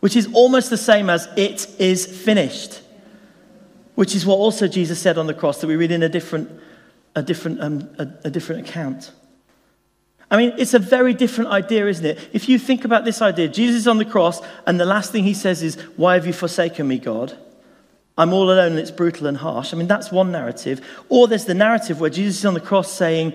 Which 0.00 0.16
is 0.16 0.28
almost 0.32 0.70
the 0.70 0.76
same 0.76 1.10
as 1.10 1.28
it 1.36 1.68
is 1.80 2.06
finished. 2.06 2.80
Which 3.94 4.14
is 4.14 4.24
what 4.24 4.36
also 4.36 4.68
Jesus 4.68 4.98
said 4.98 5.18
on 5.18 5.26
the 5.26 5.34
cross 5.34 5.60
that 5.60 5.66
we 5.66 5.76
read 5.76 5.90
in 5.90 6.02
a 6.02 6.08
different, 6.08 6.50
a 7.14 7.22
different, 7.22 7.60
um, 7.60 7.90
a, 7.98 8.08
a 8.24 8.30
different 8.30 8.68
account. 8.68 9.12
I 10.30 10.36
mean, 10.36 10.54
it's 10.58 10.74
a 10.74 10.78
very 10.78 11.14
different 11.14 11.50
idea, 11.50 11.86
isn't 11.86 12.04
it? 12.04 12.18
If 12.32 12.48
you 12.48 12.58
think 12.58 12.84
about 12.84 13.04
this 13.04 13.22
idea, 13.22 13.48
Jesus 13.48 13.76
is 13.76 13.88
on 13.88 13.98
the 13.98 14.04
cross, 14.04 14.40
and 14.66 14.78
the 14.78 14.84
last 14.84 15.10
thing 15.10 15.24
he 15.24 15.34
says 15.34 15.62
is, 15.62 15.76
Why 15.96 16.14
have 16.14 16.26
you 16.26 16.32
forsaken 16.32 16.86
me, 16.86 16.98
God? 16.98 17.36
I'm 18.18 18.32
all 18.32 18.50
alone 18.50 18.72
and 18.72 18.78
it's 18.80 18.90
brutal 18.90 19.28
and 19.28 19.36
harsh. 19.36 19.72
I 19.72 19.76
mean, 19.76 19.86
that's 19.86 20.10
one 20.10 20.32
narrative. 20.32 20.84
Or 21.08 21.28
there's 21.28 21.44
the 21.44 21.54
narrative 21.54 22.00
where 22.00 22.10
Jesus 22.10 22.40
is 22.40 22.44
on 22.44 22.54
the 22.54 22.60
cross 22.60 22.92
saying, 22.92 23.32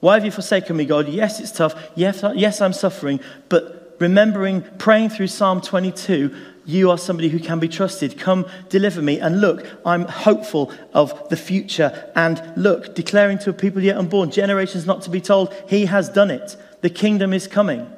Why 0.00 0.14
have 0.14 0.24
you 0.24 0.32
forsaken 0.32 0.76
me, 0.76 0.84
God? 0.84 1.08
Yes, 1.08 1.38
it's 1.38 1.52
tough. 1.52 1.74
Yes, 1.94 2.24
yes, 2.34 2.60
I'm 2.60 2.72
suffering. 2.72 3.20
But 3.48 3.96
remembering, 4.00 4.62
praying 4.78 5.10
through 5.10 5.28
Psalm 5.28 5.60
22, 5.60 6.34
you 6.66 6.90
are 6.90 6.98
somebody 6.98 7.28
who 7.28 7.38
can 7.38 7.60
be 7.60 7.68
trusted. 7.68 8.18
Come 8.18 8.46
deliver 8.70 9.00
me. 9.00 9.20
And 9.20 9.40
look, 9.40 9.64
I'm 9.86 10.06
hopeful 10.06 10.72
of 10.92 11.28
the 11.28 11.36
future. 11.36 12.10
And 12.16 12.42
look, 12.56 12.96
declaring 12.96 13.38
to 13.40 13.50
a 13.50 13.52
people 13.52 13.82
yet 13.82 13.96
unborn, 13.96 14.32
generations 14.32 14.84
not 14.84 15.02
to 15.02 15.10
be 15.10 15.20
told, 15.20 15.54
He 15.68 15.86
has 15.86 16.08
done 16.08 16.32
it. 16.32 16.56
The 16.80 16.90
kingdom 16.90 17.32
is 17.32 17.46
coming. 17.46 17.88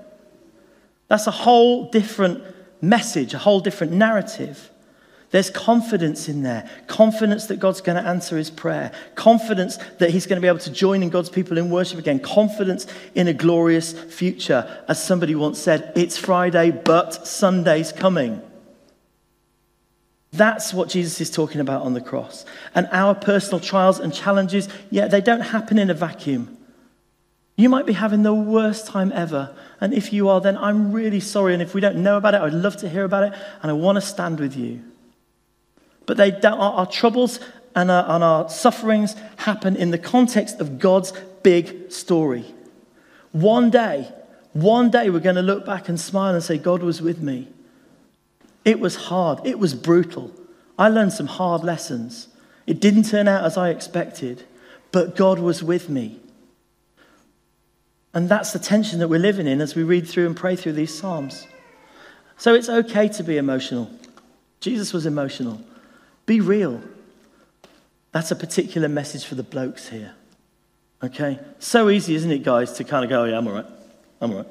That's 1.09 1.27
a 1.27 1.31
whole 1.31 1.89
different 1.91 2.43
message, 2.83 3.33
a 3.33 3.39
whole 3.39 3.61
different 3.61 3.95
narrative. 3.95 4.71
There's 5.31 5.51
confidence 5.51 6.29
in 6.29 6.43
there. 6.43 6.69
Confidence 6.87 7.47
that 7.47 7.59
God's 7.59 7.81
going 7.81 8.03
to 8.03 8.09
answer 8.09 8.37
his 8.37 8.51
prayer. 8.51 8.93
Confidence 9.17 9.77
that 9.99 10.11
he's 10.11 10.27
going 10.27 10.37
to 10.37 10.41
be 10.41 10.49
able 10.49 10.61
to 10.61 10.71
join 10.71 11.03
in 11.03 11.11
God's 11.11 11.31
people 11.31 11.59
in 11.59 11.69
worship 11.69 11.99
again. 11.99 12.21
Confidence 12.21 12.87
in 13.15 13.27
a 13.27 13.33
glorious 13.33 13.93
future. 13.93 14.85
As 14.89 15.03
somebody 15.03 15.35
once 15.35 15.59
said, 15.59 15.93
it's 15.97 16.17
Friday, 16.17 16.71
but 16.71 17.27
Sunday's 17.27 17.93
coming. 17.93 18.41
That's 20.33 20.73
what 20.73 20.91
Jesus 20.91 21.21
is 21.21 21.31
talking 21.31 21.61
about 21.61 21.83
on 21.83 21.95
the 21.95 22.01
cross. 22.01 22.45
And 22.75 22.89
our 22.93 23.15
personal 23.15 23.59
trials 23.59 23.99
and 23.99 24.15
challenges, 24.15 24.69
yeah, 24.91 25.09
they 25.09 25.21
don't 25.21 25.41
happen 25.41 25.79
in 25.79 25.91
a 25.91 25.95
vacuum. 25.95 26.57
You 27.57 27.69
might 27.69 27.87
be 27.87 27.95
having 27.95 28.23
the 28.23 28.35
worst 28.35 28.87
time 28.87 29.11
ever. 29.13 29.57
And 29.81 29.95
if 29.95 30.13
you 30.13 30.29
are, 30.29 30.41
then 30.41 30.57
I'm 30.59 30.93
really 30.93 31.21
sorry. 31.21 31.55
And 31.55 31.63
if 31.63 31.75
we 31.75 31.81
don't 31.81 31.97
know 31.97 32.19
about 32.19 32.35
it, 32.35 32.43
I'd 32.43 32.53
love 32.53 32.77
to 32.79 32.89
hear 32.89 33.05
about 33.05 33.25
it. 33.25 33.39
And 33.63 33.71
I 33.71 33.75
want 33.75 33.97
to 33.97 34.03
stand 34.03 34.39
with 34.39 34.57
you. 34.57 34.85
But 36.07 36.17
they, 36.17 36.33
our, 36.43 36.57
our 36.57 36.87
troubles 36.87 37.41
and 37.75 37.91
our, 37.91 38.05
and 38.09 38.25
our 38.25 38.49
sufferings 38.49 39.15
happen 39.37 39.77
in 39.77 39.91
the 39.91 39.99
context 39.99 40.61
of 40.61 40.79
God's 40.79 41.13
big 41.43 41.93
story. 41.93 42.45
One 43.33 43.71
day, 43.71 44.11
one 44.53 44.91
day 44.91 45.11
we're 45.11 45.21
going 45.21 45.37
to 45.37 45.43
look 45.43 45.67
back 45.67 45.89
and 45.89 46.01
smile 46.01 46.35
and 46.35 46.43
say, 46.43 46.57
God 46.57 46.83
was 46.83 47.03
with 47.03 47.21
me. 47.21 47.49
It 48.65 48.81
was 48.81 48.97
hard, 48.97 49.41
it 49.45 49.59
was 49.59 49.75
brutal. 49.75 50.33
I 50.79 50.89
learned 50.89 51.13
some 51.13 51.27
hard 51.27 51.63
lessons. 51.63 52.29
It 52.67 52.81
didn't 52.81 53.05
turn 53.05 53.29
out 53.29 53.45
as 53.45 53.57
I 53.57 53.71
expected, 53.71 54.45
but 54.93 55.15
God 55.15 55.39
was 55.39 55.63
with 55.63 55.89
me. 55.89 56.19
And 58.13 58.29
that's 58.29 58.53
the 58.53 58.59
tension 58.59 58.99
that 59.01 59.09
we're 59.09 59.21
living 59.21 59.47
in 59.47 59.61
as 59.61 59.75
we 59.75 59.83
read 59.83 60.09
through 60.09 60.27
and 60.27 60.37
pray 60.37 60.57
through 60.57 60.73
these 60.73 60.97
Psalms. 60.97 61.47
So 62.39 62.55
it's 62.55 62.69
okay 62.69 63.09
to 63.09 63.23
be 63.23 63.37
emotional. 63.37 63.91
Jesus 64.61 64.93
was 64.93 65.07
emotional. 65.07 65.61
Be 66.27 66.41
real. 66.41 66.83
That's 68.13 68.31
a 68.31 68.37
particular 68.37 68.89
message 68.89 69.25
for 69.25 69.35
the 69.35 69.43
blokes 69.43 69.89
here. 69.89 70.15
Okay? 71.03 71.39
So 71.59 71.89
easy, 71.89 72.15
isn't 72.15 72.31
it, 72.31 72.43
guys, 72.43 72.73
to 72.75 72.85
kind 72.85 73.05
of 73.05 73.11
go, 73.11 73.23
oh, 73.23 73.25
yeah, 73.25 73.39
I'm 73.39 73.47
all 73.47 73.55
right. 73.55 73.67
I'm 74.21 74.31
all 74.33 74.39
right. 74.39 74.47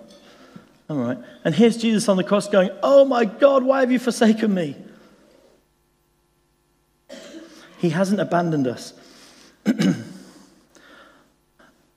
I'm 0.87 0.99
all 0.99 1.05
right. 1.05 1.17
And 1.43 1.55
here's 1.55 1.77
Jesus 1.77 2.07
on 2.07 2.17
the 2.17 2.23
cross 2.23 2.47
going, 2.47 2.69
Oh 2.83 3.05
my 3.05 3.25
God, 3.25 3.63
why 3.63 3.79
have 3.79 3.91
you 3.91 3.99
forsaken 3.99 4.53
me? 4.53 4.75
He 7.79 7.89
hasn't 7.89 8.19
abandoned 8.19 8.67
us. 8.67 8.93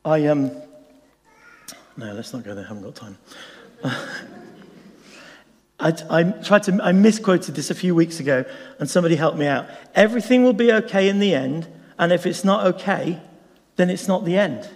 I 0.05 0.27
um 0.27 0.51
no, 1.97 2.13
let's 2.13 2.33
not 2.33 2.45
go 2.45 2.55
there. 2.55 2.65
I 2.65 2.69
haven't 2.69 2.85
got 2.85 2.95
time. 2.95 3.19
I, 5.81 5.95
I, 6.11 6.23
tried 6.25 6.65
to, 6.65 6.79
I 6.83 6.93
misquoted 6.93 7.55
this 7.55 7.71
a 7.71 7.75
few 7.75 7.95
weeks 7.95 8.19
ago, 8.21 8.45
and 8.81 8.91
somebody 8.91 9.17
helped 9.17 9.39
me 9.39 9.47
out. 9.47 9.67
Everything 9.95 10.43
will 10.43 10.53
be 10.53 10.73
okay 10.73 11.09
in 11.09 11.21
the 11.21 11.35
end, 11.35 11.69
and 11.99 12.13
if 12.13 12.27
it's 12.27 12.45
not 12.45 12.67
okay, 12.67 13.21
then 13.77 13.89
it's 13.91 14.09
not 14.09 14.25
the 14.25 14.37
end. 14.37 14.69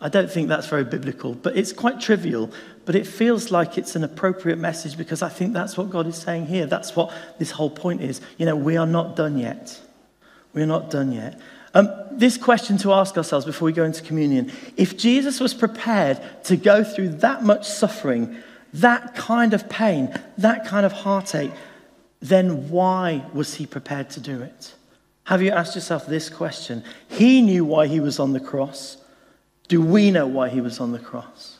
I 0.00 0.08
don't 0.08 0.30
think 0.30 0.48
that's 0.48 0.66
very 0.66 0.84
biblical, 0.84 1.34
but 1.34 1.56
it's 1.56 1.72
quite 1.72 2.00
trivial. 2.00 2.50
But 2.84 2.94
it 2.94 3.06
feels 3.06 3.50
like 3.50 3.78
it's 3.78 3.96
an 3.96 4.04
appropriate 4.04 4.58
message 4.58 4.98
because 4.98 5.22
I 5.22 5.30
think 5.30 5.54
that's 5.54 5.76
what 5.78 5.88
God 5.88 6.06
is 6.06 6.16
saying 6.16 6.46
here. 6.46 6.66
That's 6.66 6.94
what 6.94 7.10
this 7.38 7.50
whole 7.50 7.70
point 7.70 8.02
is. 8.02 8.20
You 8.36 8.44
know, 8.44 8.56
we 8.56 8.76
are 8.76 8.86
not 8.86 9.16
done 9.16 9.38
yet. 9.38 9.80
We're 10.52 10.66
not 10.66 10.90
done 10.90 11.12
yet. 11.12 11.40
Um, 11.72 11.88
this 12.12 12.36
question 12.36 12.76
to 12.78 12.92
ask 12.92 13.16
ourselves 13.16 13.46
before 13.46 13.66
we 13.66 13.72
go 13.72 13.84
into 13.84 14.02
communion 14.02 14.52
if 14.76 14.96
Jesus 14.96 15.40
was 15.40 15.54
prepared 15.54 16.20
to 16.44 16.56
go 16.56 16.84
through 16.84 17.08
that 17.20 17.42
much 17.42 17.66
suffering 17.68 18.36
that 18.74 19.14
kind 19.14 19.54
of 19.54 19.68
pain, 19.68 20.12
that 20.38 20.66
kind 20.66 20.84
of 20.84 20.92
heartache, 20.92 21.52
then 22.20 22.68
why 22.70 23.24
was 23.32 23.54
he 23.54 23.66
prepared 23.66 24.10
to 24.10 24.20
do 24.20 24.40
it? 24.40 24.74
Have 25.24 25.42
you 25.42 25.50
asked 25.50 25.74
yourself 25.74 26.06
this 26.06 26.28
question? 26.28 26.84
He 27.08 27.40
knew 27.40 27.64
why 27.64 27.86
he 27.86 28.00
was 28.00 28.18
on 28.18 28.32
the 28.32 28.40
cross. 28.40 28.98
Do 29.68 29.80
we 29.80 30.10
know 30.10 30.26
why 30.26 30.48
he 30.48 30.60
was 30.60 30.80
on 30.80 30.92
the 30.92 30.98
cross? 30.98 31.58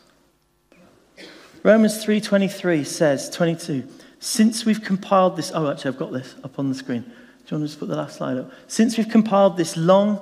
Romans 1.62 2.04
3:23 2.04 2.84
says, 2.84 3.30
22, 3.30 3.88
since 4.18 4.66
we've 4.66 4.82
compiled 4.82 5.36
this, 5.36 5.50
oh 5.54 5.70
actually 5.70 5.92
I've 5.92 5.98
got 5.98 6.12
this 6.12 6.34
up 6.44 6.58
on 6.58 6.68
the 6.68 6.74
screen. 6.74 7.02
Do 7.02 7.08
you 7.08 7.58
want 7.58 7.62
to 7.62 7.68
just 7.68 7.78
put 7.78 7.88
the 7.88 7.96
last 7.96 8.16
slide 8.16 8.38
up? 8.38 8.50
Since 8.66 8.98
we've 8.98 9.08
compiled 9.08 9.56
this 9.56 9.76
long 9.76 10.20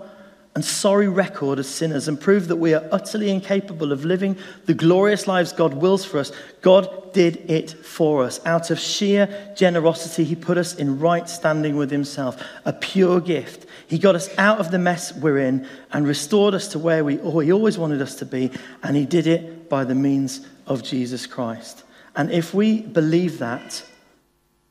and 0.55 0.65
sorry 0.65 1.09
record 1.09 1.59
as 1.59 1.69
sinners 1.69 2.09
and 2.09 2.21
prove 2.21 2.49
that 2.49 2.57
we 2.57 2.75
are 2.75 2.87
utterly 2.93 3.31
incapable 3.31 3.91
of 3.91 4.05
living 4.05 4.37
the 4.67 4.75
glorious 4.75 5.27
lives 5.27 5.53
God 5.53 5.75
wills 5.75 6.05
for 6.05 6.19
us, 6.19 6.31
God 6.61 7.13
did 7.15 7.51
it 7.51 7.71
for 7.71 8.23
us. 8.23 8.39
Out 8.45 8.71
of 8.71 8.79
sheer 8.79 9.55
generosity, 9.57 10.25
He 10.25 10.35
put 10.35 10.59
us 10.59 10.75
in 10.75 10.99
right 10.99 11.29
standing 11.29 11.77
with 11.77 11.91
Himself, 11.91 12.43
a 12.65 12.73
pure 12.73 13.21
gift. 13.21 13.67
He 13.87 13.99
got 13.99 14.15
us 14.15 14.29
out 14.39 14.59
of 14.59 14.71
the 14.71 14.79
mess 14.79 15.15
we're 15.15 15.39
in 15.39 15.67
and 15.91 16.07
restored 16.07 16.55
us 16.55 16.69
to 16.69 16.79
where 16.79 17.05
we, 17.05 17.19
oh, 17.21 17.39
He 17.39 17.53
always 17.53 17.79
wanted 17.79 18.03
us 18.03 18.17
to 18.17 18.27
be, 18.27 18.51
and 18.83 18.95
He 18.95 19.07
did 19.07 19.27
it 19.27 19.71
by 19.71 19.85
the 19.85 19.95
means 19.95 20.47
of 20.67 20.83
Jesus 20.83 21.27
Christ. 21.27 21.85
And 22.15 22.31
if 22.31 22.53
we 22.53 22.83
believe 22.83 23.39
that, 23.39 23.83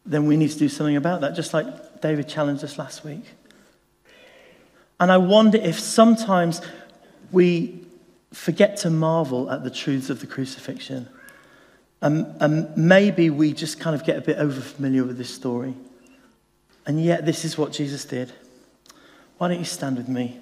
then 0.05 0.27
we 0.27 0.37
need 0.37 0.51
to 0.51 0.59
do 0.59 0.69
something 0.69 0.95
about 0.95 1.21
that, 1.21 1.35
just 1.35 1.53
like 1.53 2.01
David 2.01 2.27
challenged 2.27 2.63
us 2.63 2.77
last 2.77 3.03
week. 3.03 3.25
And 5.01 5.11
I 5.11 5.17
wonder 5.17 5.57
if 5.57 5.79
sometimes 5.79 6.61
we 7.31 7.83
forget 8.31 8.77
to 8.77 8.91
marvel 8.91 9.49
at 9.49 9.63
the 9.63 9.71
truths 9.71 10.11
of 10.11 10.19
the 10.19 10.27
crucifixion. 10.27 11.09
Um, 12.03 12.35
and 12.39 12.77
maybe 12.77 13.31
we 13.31 13.51
just 13.51 13.79
kind 13.79 13.95
of 13.95 14.05
get 14.05 14.17
a 14.17 14.21
bit 14.21 14.37
over 14.37 14.61
familiar 14.61 15.03
with 15.03 15.17
this 15.17 15.33
story. 15.33 15.73
And 16.85 17.03
yet, 17.03 17.25
this 17.25 17.43
is 17.45 17.57
what 17.57 17.71
Jesus 17.73 18.05
did. 18.05 18.31
Why 19.39 19.47
don't 19.47 19.57
you 19.57 19.65
stand 19.65 19.97
with 19.97 20.07
me? 20.07 20.39